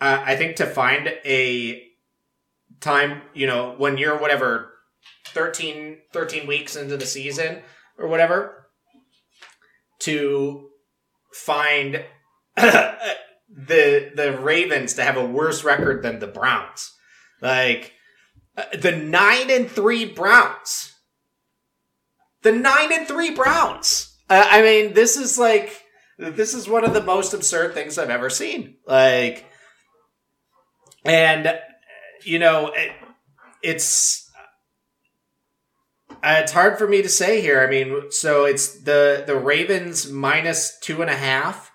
[0.00, 1.82] Uh, I think to find a
[2.80, 4.72] time, you know, when you're whatever
[5.28, 7.62] 13, 13 weeks into the season
[7.98, 8.68] or whatever,
[10.00, 10.68] to
[11.32, 12.04] find
[12.56, 16.92] the the Ravens to have a worse record than the Browns.
[17.40, 17.92] Like
[18.56, 20.92] uh, the 9 and 3 Browns.
[22.42, 24.16] The 9 and 3 Browns.
[24.30, 25.82] Uh, I mean, this is like
[26.18, 28.76] this is one of the most absurd things I've ever seen.
[28.86, 29.46] Like
[31.04, 31.58] and
[32.24, 32.92] you know, it,
[33.62, 34.30] it's
[36.22, 37.60] uh, it's hard for me to say here.
[37.60, 41.70] I mean, so it's the the Ravens minus two and a half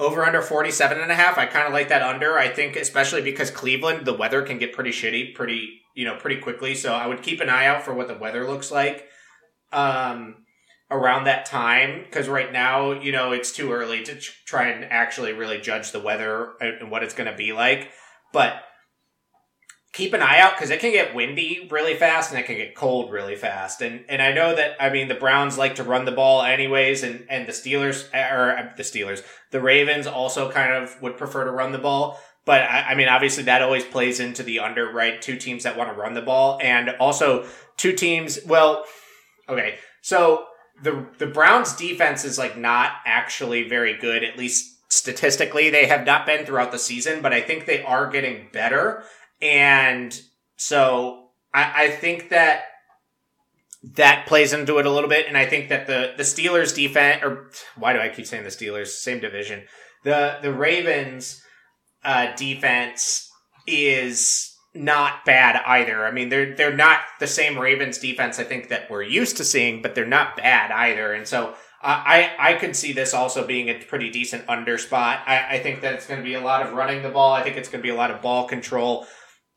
[0.00, 1.38] over under 47 and a half.
[1.38, 2.38] I kind of like that under.
[2.38, 6.40] I think especially because Cleveland, the weather can get pretty shitty pretty, you know, pretty
[6.40, 6.74] quickly.
[6.74, 9.06] So I would keep an eye out for what the weather looks like
[9.72, 10.34] um
[10.90, 15.32] around that time because right now, you know, it's too early to try and actually
[15.32, 17.90] really judge the weather and what it's going to be like.
[18.32, 18.54] But
[19.92, 22.74] keep an eye out because it can get windy really fast and it can get
[22.74, 23.80] cold really fast.
[23.82, 27.02] And and I know that I mean the Browns like to run the ball anyways,
[27.02, 31.44] and and the Steelers or uh, the Steelers, the Ravens also kind of would prefer
[31.44, 32.20] to run the ball.
[32.44, 35.20] But I, I mean, obviously that always plays into the under, right?
[35.20, 38.38] Two teams that want to run the ball, and also two teams.
[38.46, 38.84] Well,
[39.48, 40.46] okay, so
[40.82, 45.70] the the Browns defense is like not actually very good, at least statistically.
[45.70, 49.04] They have not been throughout the season, but I think they are getting better.
[49.40, 50.18] And
[50.56, 52.64] so I, I think that
[53.94, 55.26] that plays into it a little bit.
[55.26, 58.50] And I think that the, the Steelers defense, or why do I keep saying the
[58.50, 58.88] Steelers?
[58.88, 59.62] Same division.
[60.04, 61.42] The, the Ravens,
[62.04, 63.30] uh, defense
[63.66, 66.06] is not bad either.
[66.06, 69.44] I mean, they're, they're not the same Ravens defense I think that we're used to
[69.44, 71.12] seeing, but they're not bad either.
[71.12, 75.20] And so, uh, I I could see this also being a pretty decent under spot.
[75.26, 77.32] I, I think that it's going to be a lot of running the ball.
[77.32, 79.06] I think it's going to be a lot of ball control.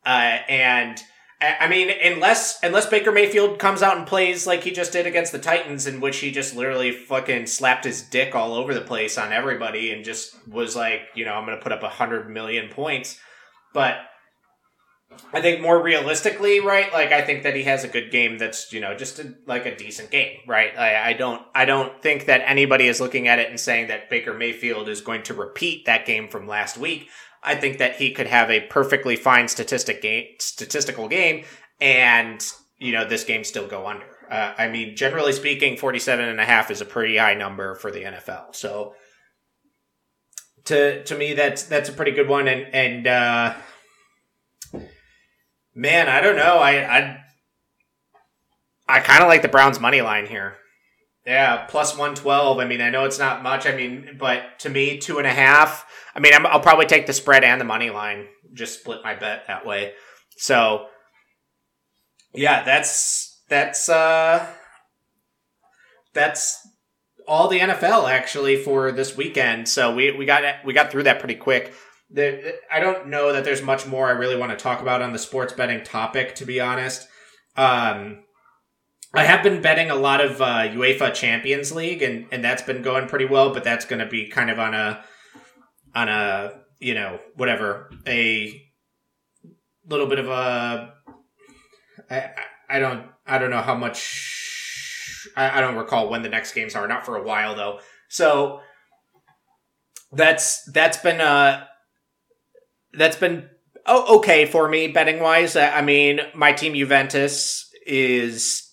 [0.06, 1.02] Uh, and
[1.42, 5.32] I mean, unless unless Baker Mayfield comes out and plays like he just did against
[5.32, 9.18] the Titans, in which he just literally fucking slapped his dick all over the place
[9.18, 12.30] on everybody and just was like, you know, I'm going to put up a hundred
[12.30, 13.20] million points.
[13.74, 13.98] But
[15.34, 16.92] I think more realistically, right?
[16.94, 18.38] Like I think that he has a good game.
[18.38, 20.78] That's you know just a, like a decent game, right?
[20.78, 24.10] I, I don't I don't think that anybody is looking at it and saying that
[24.10, 27.10] Baker Mayfield is going to repeat that game from last week.
[27.44, 31.46] I think that he could have a perfectly fine statistic game, statistical game,
[31.82, 32.44] and
[32.78, 34.06] you know this game still go under.
[34.30, 37.92] Uh, I mean, generally speaking, 47 and a half is a pretty high number for
[37.92, 38.56] the NFL.
[38.56, 38.96] So
[40.66, 42.48] to to me, that's that's a pretty good one.
[42.48, 43.54] And and uh,
[45.76, 46.58] man, I don't know.
[46.58, 47.24] I I
[48.88, 50.58] I kind of like the Browns money line here.
[51.26, 52.60] Yeah, plus 112.
[52.60, 53.66] I mean, I know it's not much.
[53.66, 55.86] I mean, but to me, two and a half.
[56.16, 58.28] I mean, i will probably take the spread and the money line.
[58.54, 59.94] Just split my bet that way.
[60.38, 60.88] So,
[62.34, 64.48] yeah, that's, that's, uh,
[66.14, 66.68] that's
[67.28, 69.68] all the NFL actually for this weekend.
[69.68, 71.74] So we, we got, we got through that pretty quick.
[72.12, 75.14] The, I don't know that there's much more I really want to talk about on
[75.14, 77.08] the sports betting topic, to be honest.
[77.56, 78.24] Um,
[79.16, 82.82] I have been betting a lot of uh, UEFA Champions League, and, and that's been
[82.82, 83.54] going pretty well.
[83.54, 85.04] But that's going to be kind of on a
[85.96, 88.62] on a you know whatever a
[89.88, 90.94] little bit of a
[92.10, 92.30] I,
[92.70, 96.76] I don't I don't know how much I, I don't recall when the next games
[96.76, 96.88] are.
[96.88, 97.80] Not for a while though.
[98.10, 98.62] So
[100.12, 101.66] that's that's been uh
[102.94, 103.50] that's been
[103.86, 105.56] oh, okay for me betting wise.
[105.56, 108.72] I mean, my team Juventus is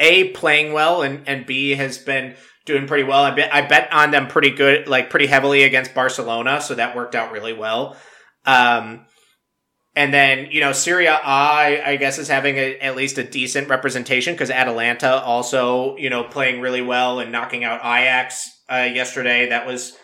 [0.00, 3.22] a playing well and and B has been doing pretty well.
[3.22, 6.96] I bet I bet on them pretty good, like pretty heavily against Barcelona, so that
[6.96, 7.96] worked out really well.
[8.46, 9.06] Um,
[9.96, 13.24] and then you know Serie A, I I guess, is having a, at least a
[13.24, 18.88] decent representation because Atalanta also you know playing really well and knocking out Ajax uh,
[18.92, 19.48] yesterday.
[19.48, 19.96] That was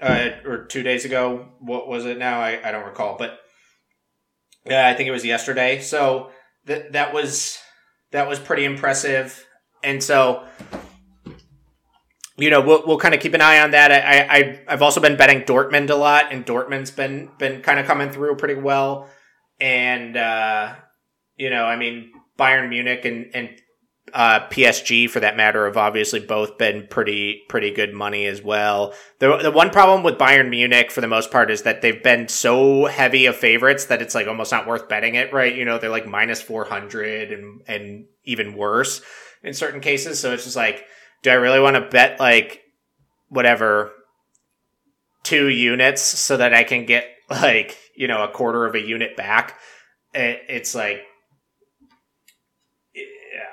[0.00, 1.48] uh, or two days ago.
[1.60, 2.40] What was it now?
[2.40, 3.38] I, I don't recall, but
[4.64, 5.80] yeah, I think it was yesterday.
[5.80, 6.30] So
[6.64, 7.58] that that was
[8.12, 9.44] that was pretty impressive,
[9.82, 10.44] and so
[12.36, 13.92] you know we'll, we'll kind of keep an eye on that.
[13.92, 17.86] I, I I've also been betting Dortmund a lot, and Dortmund's been been kind of
[17.86, 19.08] coming through pretty well,
[19.60, 20.74] and uh,
[21.36, 23.50] you know I mean Bayern Munich and and
[24.14, 28.94] uh, PSG, for that matter, have obviously both been pretty pretty good money as well.
[29.18, 32.28] The the one problem with Bayern Munich, for the most part, is that they've been
[32.28, 35.32] so heavy of favorites that it's like almost not worth betting it.
[35.32, 35.54] Right?
[35.54, 39.02] You know, they're like minus four hundred and and even worse
[39.42, 40.20] in certain cases.
[40.20, 40.84] So it's just like,
[41.26, 42.62] do I really want to bet like
[43.30, 43.90] whatever
[45.24, 49.16] two units so that I can get like you know a quarter of a unit
[49.16, 49.58] back?
[50.14, 51.02] It, it's like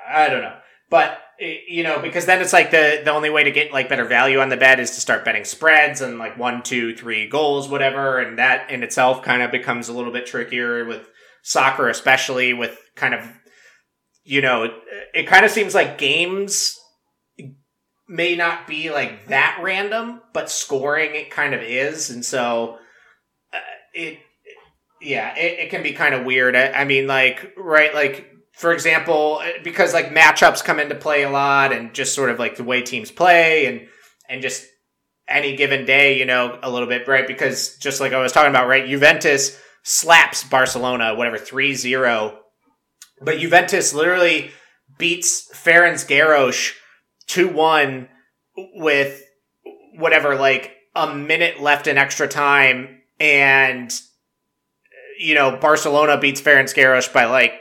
[0.08, 0.56] I don't know.
[0.88, 4.04] But you know, because then it's like the the only way to get like better
[4.04, 7.68] value on the bet is to start betting spreads and like one, two, three goals,
[7.68, 11.08] whatever, and that in itself kind of becomes a little bit trickier with
[11.42, 13.28] soccer, especially with kind of
[14.22, 14.68] you know,
[15.12, 16.78] it kind of seems like games
[18.08, 22.78] may not be like that random, but scoring it kind of is, and so
[23.52, 23.58] uh,
[23.94, 24.18] it
[25.00, 26.56] yeah, it, it can be kind of weird.
[26.56, 31.30] I, I mean, like right, like for example, because like matchups come into play a
[31.30, 33.88] lot and just sort of like the way teams play and
[34.28, 34.66] and just
[35.28, 37.26] any given day, you know, a little bit, right?
[37.26, 42.36] Because just like I was talking about, right, Juventus slaps Barcelona, whatever, 3-0.
[43.22, 44.50] But Juventus literally
[44.98, 46.72] beats Ferencvaros
[47.28, 48.08] 2-1
[48.74, 49.22] with
[49.96, 53.92] whatever, like a minute left in extra time and
[55.18, 57.52] you know, Barcelona beats Ferencvaros by like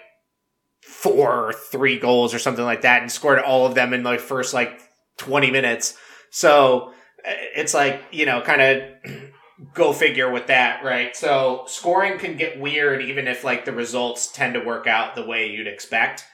[0.82, 4.18] four or three goals or something like that and scored all of them in the
[4.18, 4.82] first like
[5.18, 5.98] 20 minutes.
[6.30, 6.94] So
[7.24, 9.14] it's like, you know, kind of
[9.74, 11.16] go figure with that, right?
[11.16, 15.26] So scoring can get weird even if like the results tend to work out the
[15.26, 16.26] way you'd expect.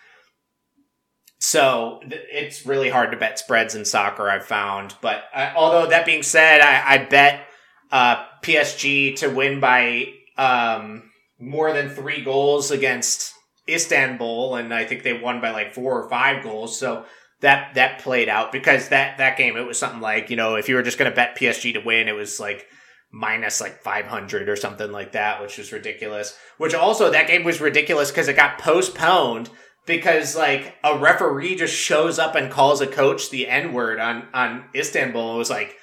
[1.39, 4.95] So it's really hard to bet spreads in soccer, I've found.
[5.01, 7.45] But uh, although that being said, I, I bet
[7.91, 11.09] uh, PSG to win by um,
[11.39, 13.33] more than three goals against
[13.69, 16.77] Istanbul, and I think they won by like four or five goals.
[16.77, 17.05] So
[17.39, 20.67] that that played out because that that game it was something like you know if
[20.67, 22.65] you were just going to bet PSG to win, it was like
[23.11, 26.37] minus like 500 or something like that, which was ridiculous.
[26.57, 29.49] Which also that game was ridiculous because it got postponed
[29.86, 34.27] because like a referee just shows up and calls a coach the N word on
[34.34, 35.38] on Istanbul.
[35.38, 35.75] Was like.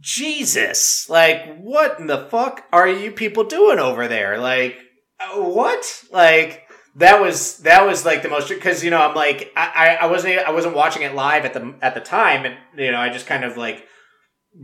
[0.00, 4.36] Jesus, like, what in the fuck are you people doing over there?
[4.38, 4.76] Like,
[5.20, 6.02] uh, what?
[6.10, 6.62] Like,
[6.96, 10.38] that was that was like the most because you know I'm like I, I wasn't
[10.38, 13.26] I wasn't watching it live at the at the time and you know I just
[13.26, 13.86] kind of like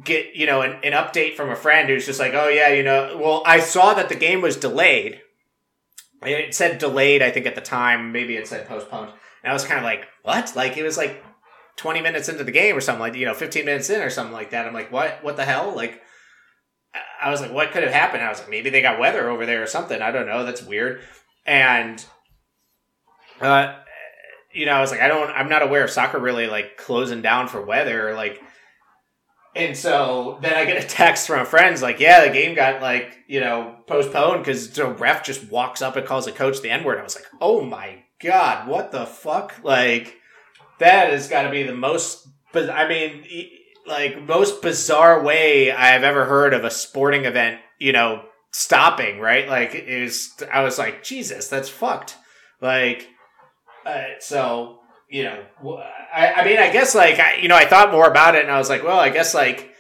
[0.05, 2.83] get you know an, an update from a friend who's just like oh yeah you
[2.83, 5.23] know well I saw that the game was delayed
[6.23, 8.13] it said delayed I think at the time.
[8.13, 9.11] Maybe it said postponed.
[9.43, 10.55] And I was kind of like what?
[10.57, 11.23] Like it was like
[11.77, 14.33] 20 minutes into the game or something like you know 15 minutes in or something
[14.33, 14.67] like that.
[14.67, 15.23] I'm like what?
[15.23, 15.75] What the hell?
[15.75, 16.01] Like
[17.23, 18.23] I was like what could have happened?
[18.23, 20.01] I was like maybe they got weather over there or something.
[20.01, 20.45] I don't know.
[20.45, 21.01] That's weird.
[21.47, 22.05] And
[23.41, 23.77] uh,
[24.53, 27.23] you know, I was like, I don't, I'm not aware of soccer really like closing
[27.23, 28.43] down for weather, like.
[29.59, 32.81] And so then I get a text from a friends like, yeah, the game got
[32.81, 36.71] like, you know, postponed because the ref just walks up and calls the coach the
[36.71, 36.99] N word.
[36.99, 39.57] I was like, oh my God, what the fuck?
[39.65, 40.17] Like,
[40.79, 43.25] that has got to be the most, but I mean,
[43.85, 49.49] like, most bizarre way I've ever heard of a sporting event, you know, stopping, right?
[49.49, 52.17] Like, is, I was like, Jesus, that's fucked.
[52.61, 53.09] Like,
[53.85, 54.79] uh, so
[55.09, 55.43] you know,
[56.15, 58.51] I, I mean, I guess like I, you know, I thought more about it, and
[58.51, 59.75] I was like, well, I guess like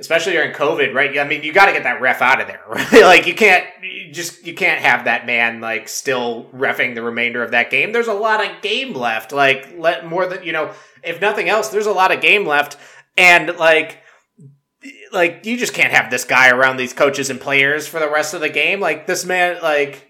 [0.00, 1.18] especially during COVID, right?
[1.18, 3.02] I mean, you got to get that ref out of there, right?
[3.02, 7.42] like you can't you just you can't have that man like still refing the remainder
[7.42, 7.92] of that game.
[7.92, 9.32] There's a lot of game left.
[9.32, 10.72] Like let more than you know,
[11.02, 12.76] if nothing else, there's a lot of game left,
[13.16, 13.98] and like
[15.12, 18.34] like you just can't have this guy around these coaches and players for the rest
[18.34, 18.80] of the game.
[18.80, 20.08] Like this man, like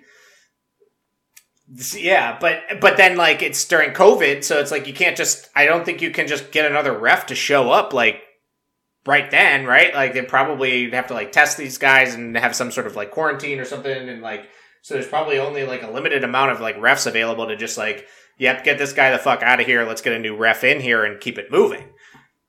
[1.97, 5.49] yeah, but but then like it's during COVID, so it's like you can't just.
[5.57, 8.23] I don't think you can just get another ref to show up like
[9.07, 9.95] right then, right?
[9.95, 13.11] Like they probably have to like test these guys and have some sort of like
[13.11, 14.49] quarantine or something, and like
[14.83, 18.07] so there's probably only like a limited amount of like refs available to just like,
[18.37, 19.85] yep, get this guy the fuck out of here.
[19.85, 21.89] Let's get a new ref in here and keep it moving.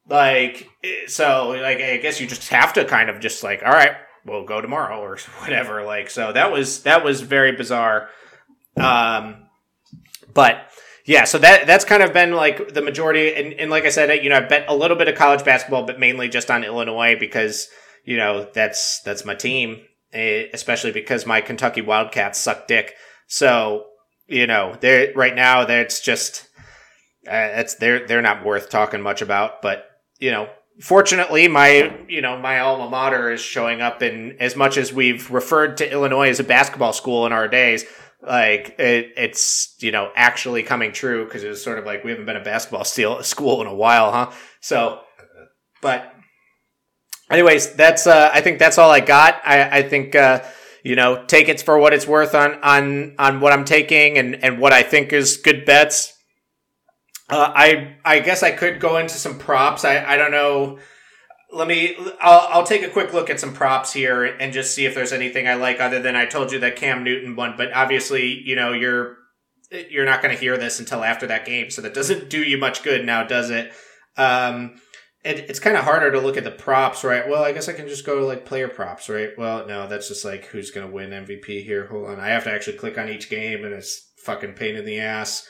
[0.09, 3.71] Like eh, so, like I guess you just have to kind of just like, all
[3.71, 3.95] right,
[4.25, 5.83] we'll go tomorrow or whatever.
[5.83, 8.09] Like so that was that was very bizarre.
[8.77, 9.47] Um,
[10.33, 10.69] but
[11.05, 14.23] yeah, so that that's kind of been like the majority, and, and like I said,
[14.23, 17.15] you know, I bet a little bit of college basketball, but mainly just on Illinois
[17.19, 17.69] because
[18.05, 19.81] you know, that's that's my team,
[20.13, 22.93] eh, especially because my Kentucky Wildcats suck dick.
[23.27, 23.87] So,
[24.27, 25.65] you know, they're right now.
[25.65, 26.47] That's just
[27.27, 29.63] uh, it's they're they're not worth talking much about.
[29.63, 30.47] But you know,
[30.79, 35.29] fortunately, my you know my alma mater is showing up in as much as we've
[35.31, 37.85] referred to Illinois as a basketball school in our days.
[38.21, 42.11] Like it, it's you know actually coming true because it was sort of like we
[42.11, 44.31] haven't been a basketball steal, school in a while, huh?
[44.61, 45.01] So,
[45.81, 46.11] but
[47.29, 49.41] anyways, that's uh, I think that's all I got.
[49.45, 50.43] I, I think uh,
[50.83, 54.43] you know take it for what it's worth on on on what I'm taking and
[54.43, 56.13] and what I think is good bets.
[57.29, 59.85] Uh, I I guess I could go into some props.
[59.85, 60.79] I I don't know.
[61.51, 61.95] Let me.
[62.19, 65.13] I'll I'll take a quick look at some props here and just see if there's
[65.13, 67.55] anything I like other than I told you that Cam Newton won.
[67.57, 69.17] But obviously, you know you're
[69.89, 72.57] you're not going to hear this until after that game, so that doesn't do you
[72.57, 73.71] much good now, does it?
[74.17, 74.79] Um,
[75.25, 77.27] it, it's kind of harder to look at the props, right?
[77.27, 79.31] Well, I guess I can just go to like player props, right?
[79.37, 81.87] Well, no, that's just like who's going to win MVP here.
[81.87, 82.19] Hold on.
[82.19, 85.47] I have to actually click on each game and it's fucking pain in the ass.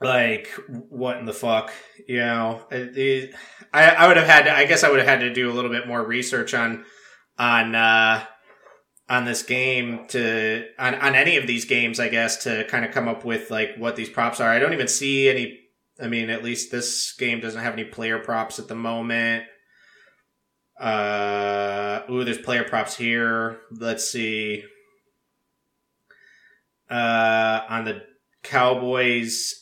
[0.00, 0.48] Like,
[0.88, 1.72] what in the fuck?
[2.06, 3.34] You know, it, it,
[3.72, 5.54] I, I would have had to, I guess I would have had to do a
[5.54, 6.84] little bit more research on,
[7.38, 8.24] on, uh,
[9.08, 12.92] on this game to on, on any of these games i guess to kind of
[12.92, 15.60] come up with like what these props are i don't even see any
[16.02, 19.44] I mean, at least this game doesn't have any player props at the moment.
[20.78, 23.60] Uh, ooh, there's player props here.
[23.70, 24.64] Let's see.
[26.88, 28.02] Uh, on the
[28.42, 29.59] Cowboys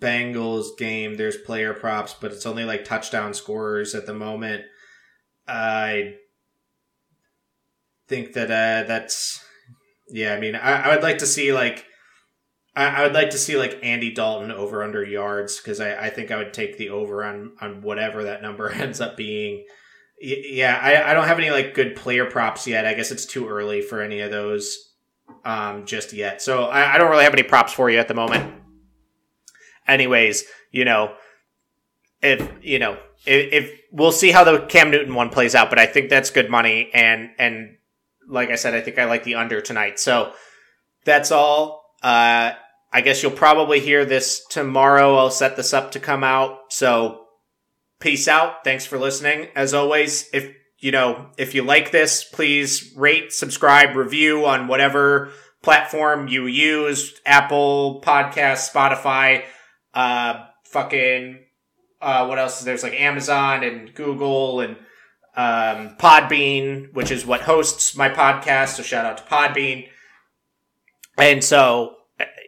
[0.00, 4.64] Bengals game, there's player props, but it's only like touchdown scorers at the moment.
[5.48, 6.14] I
[8.08, 9.44] think that uh, that's
[10.08, 10.34] yeah.
[10.34, 11.86] I mean, I, I would like to see like
[12.76, 16.10] I, I would like to see like Andy Dalton over under yards because I, I
[16.10, 19.64] think I would take the over on on whatever that number ends up being.
[20.20, 22.86] Yeah, I, I don't have any like good player props yet.
[22.86, 24.92] I guess it's too early for any of those
[25.44, 26.40] um, just yet.
[26.40, 28.61] So I, I don't really have any props for you at the moment.
[29.86, 31.14] Anyways, you know,
[32.22, 35.78] if you know, if, if we'll see how the Cam Newton one plays out, but
[35.78, 37.76] I think that's good money, and and
[38.28, 39.98] like I said, I think I like the under tonight.
[39.98, 40.32] So
[41.04, 41.84] that's all.
[42.02, 42.52] Uh,
[42.92, 45.16] I guess you'll probably hear this tomorrow.
[45.16, 46.58] I'll set this up to come out.
[46.72, 47.26] So
[48.00, 48.64] peace out.
[48.64, 49.48] Thanks for listening.
[49.54, 55.30] As always, if you know, if you like this, please rate, subscribe, review on whatever
[55.62, 59.44] platform you use, Apple Podcast, Spotify,
[59.94, 61.40] uh, fucking,
[62.00, 62.58] uh, what else?
[62.58, 64.76] Is there's like Amazon and Google and,
[65.36, 68.76] um, Podbean, which is what hosts my podcast.
[68.76, 69.88] So shout out to Podbean.
[71.16, 71.96] And so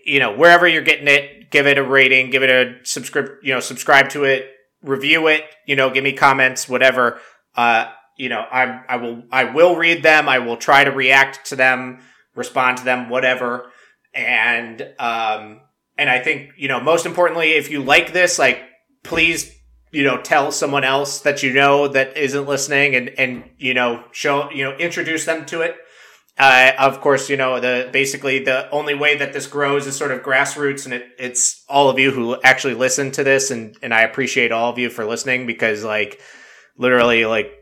[0.04, 3.54] you know, wherever you're getting it, give it a rating, give it a subscribe, you
[3.54, 4.50] know, subscribe to it,
[4.82, 7.20] review it, you know, give me comments, whatever.
[7.56, 10.28] Uh, you know, I, I will, I will read them.
[10.28, 12.00] I will try to react to them,
[12.34, 13.70] respond to them, whatever.
[14.12, 15.60] And, um,
[15.96, 18.62] and I think, you know, most importantly, if you like this, like,
[19.02, 19.52] please,
[19.92, 24.04] you know, tell someone else that you know that isn't listening and, and, you know,
[24.10, 25.76] show, you know, introduce them to it
[26.36, 30.10] uh, of course, you know, the basically the only way that this grows is sort
[30.10, 33.94] of grassroots, and it, it's all of you who actually listen to this, and and
[33.94, 36.20] I appreciate all of you for listening because like
[36.76, 37.52] literally like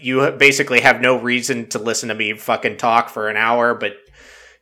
[0.00, 3.94] you basically have no reason to listen to me fucking talk for an hour, but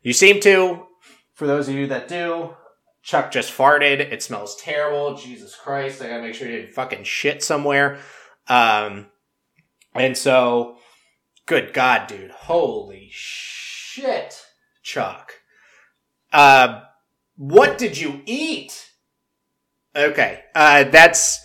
[0.02, 0.86] you seem to.
[1.34, 2.54] For those of you that do,
[3.02, 4.00] Chuck just farted.
[4.00, 5.16] It smells terrible.
[5.16, 6.02] Jesus Christ!
[6.02, 7.98] I gotta make sure you didn't fucking shit somewhere.
[8.48, 9.06] Um,
[9.94, 10.76] and so
[11.46, 12.30] Good God, dude.
[12.30, 14.46] Holy shit,
[14.82, 15.34] Chuck.
[16.32, 16.82] Uh,
[17.36, 18.90] what did you eat?
[19.94, 21.44] Okay, uh, that's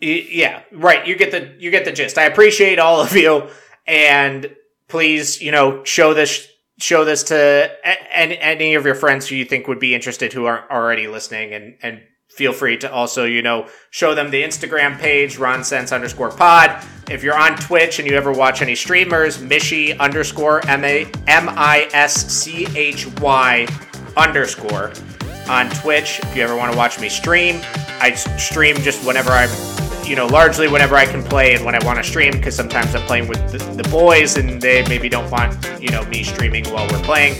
[0.00, 1.06] yeah, right.
[1.06, 2.18] You get the you get the gist.
[2.18, 3.48] I appreciate all of you,
[3.86, 4.54] and
[4.88, 6.46] please, you know, show this
[6.80, 7.70] show this to
[8.12, 11.52] any, any of your friends who you think would be interested who aren't already listening,
[11.52, 12.00] and and
[12.30, 16.84] feel free to also, you know, show them the Instagram page, Ron Sense underscore pod.
[17.10, 21.48] If you're on Twitch and you ever watch any streamers, Mishy underscore M A M
[21.50, 23.66] I S C H Y
[24.16, 24.92] underscore
[25.48, 26.20] on Twitch.
[26.20, 27.60] If you ever want to watch me stream,
[28.00, 29.50] I stream just whenever I'm,
[30.10, 32.96] you know, largely whenever I can play and when I want to stream because sometimes
[32.96, 36.64] I'm playing with the, the boys and they maybe don't want, you know, me streaming
[36.70, 37.38] while we're playing.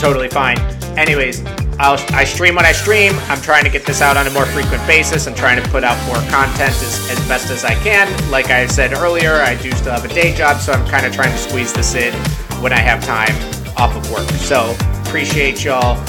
[0.00, 0.58] Totally fine.
[0.98, 1.44] Anyways,
[1.78, 3.12] I'll, I stream when I stream.
[3.28, 5.28] I'm trying to get this out on a more frequent basis.
[5.28, 8.08] I'm trying to put out more content as, as best as I can.
[8.28, 11.14] Like I said earlier, I do still have a day job, so I'm kind of
[11.14, 12.12] trying to squeeze this in
[12.60, 13.36] when I have time
[13.76, 14.28] off of work.
[14.40, 14.74] So
[15.06, 16.04] appreciate y'all.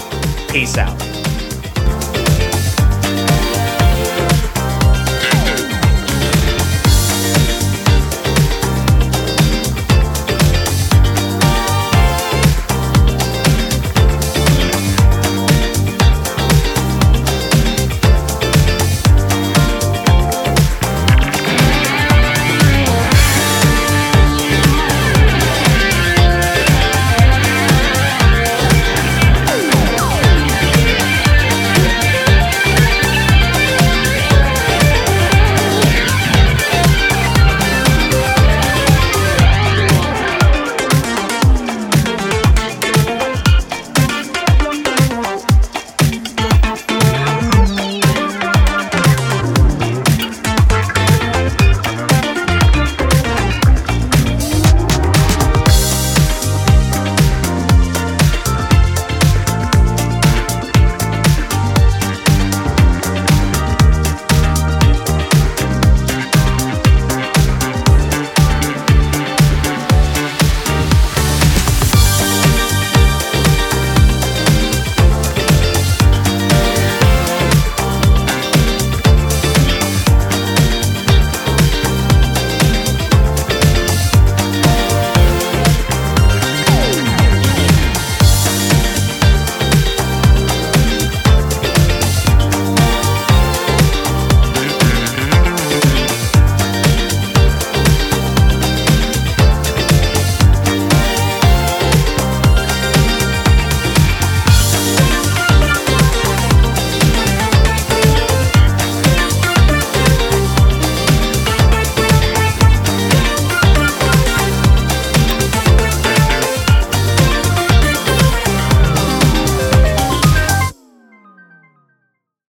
[0.50, 1.13] Peace out.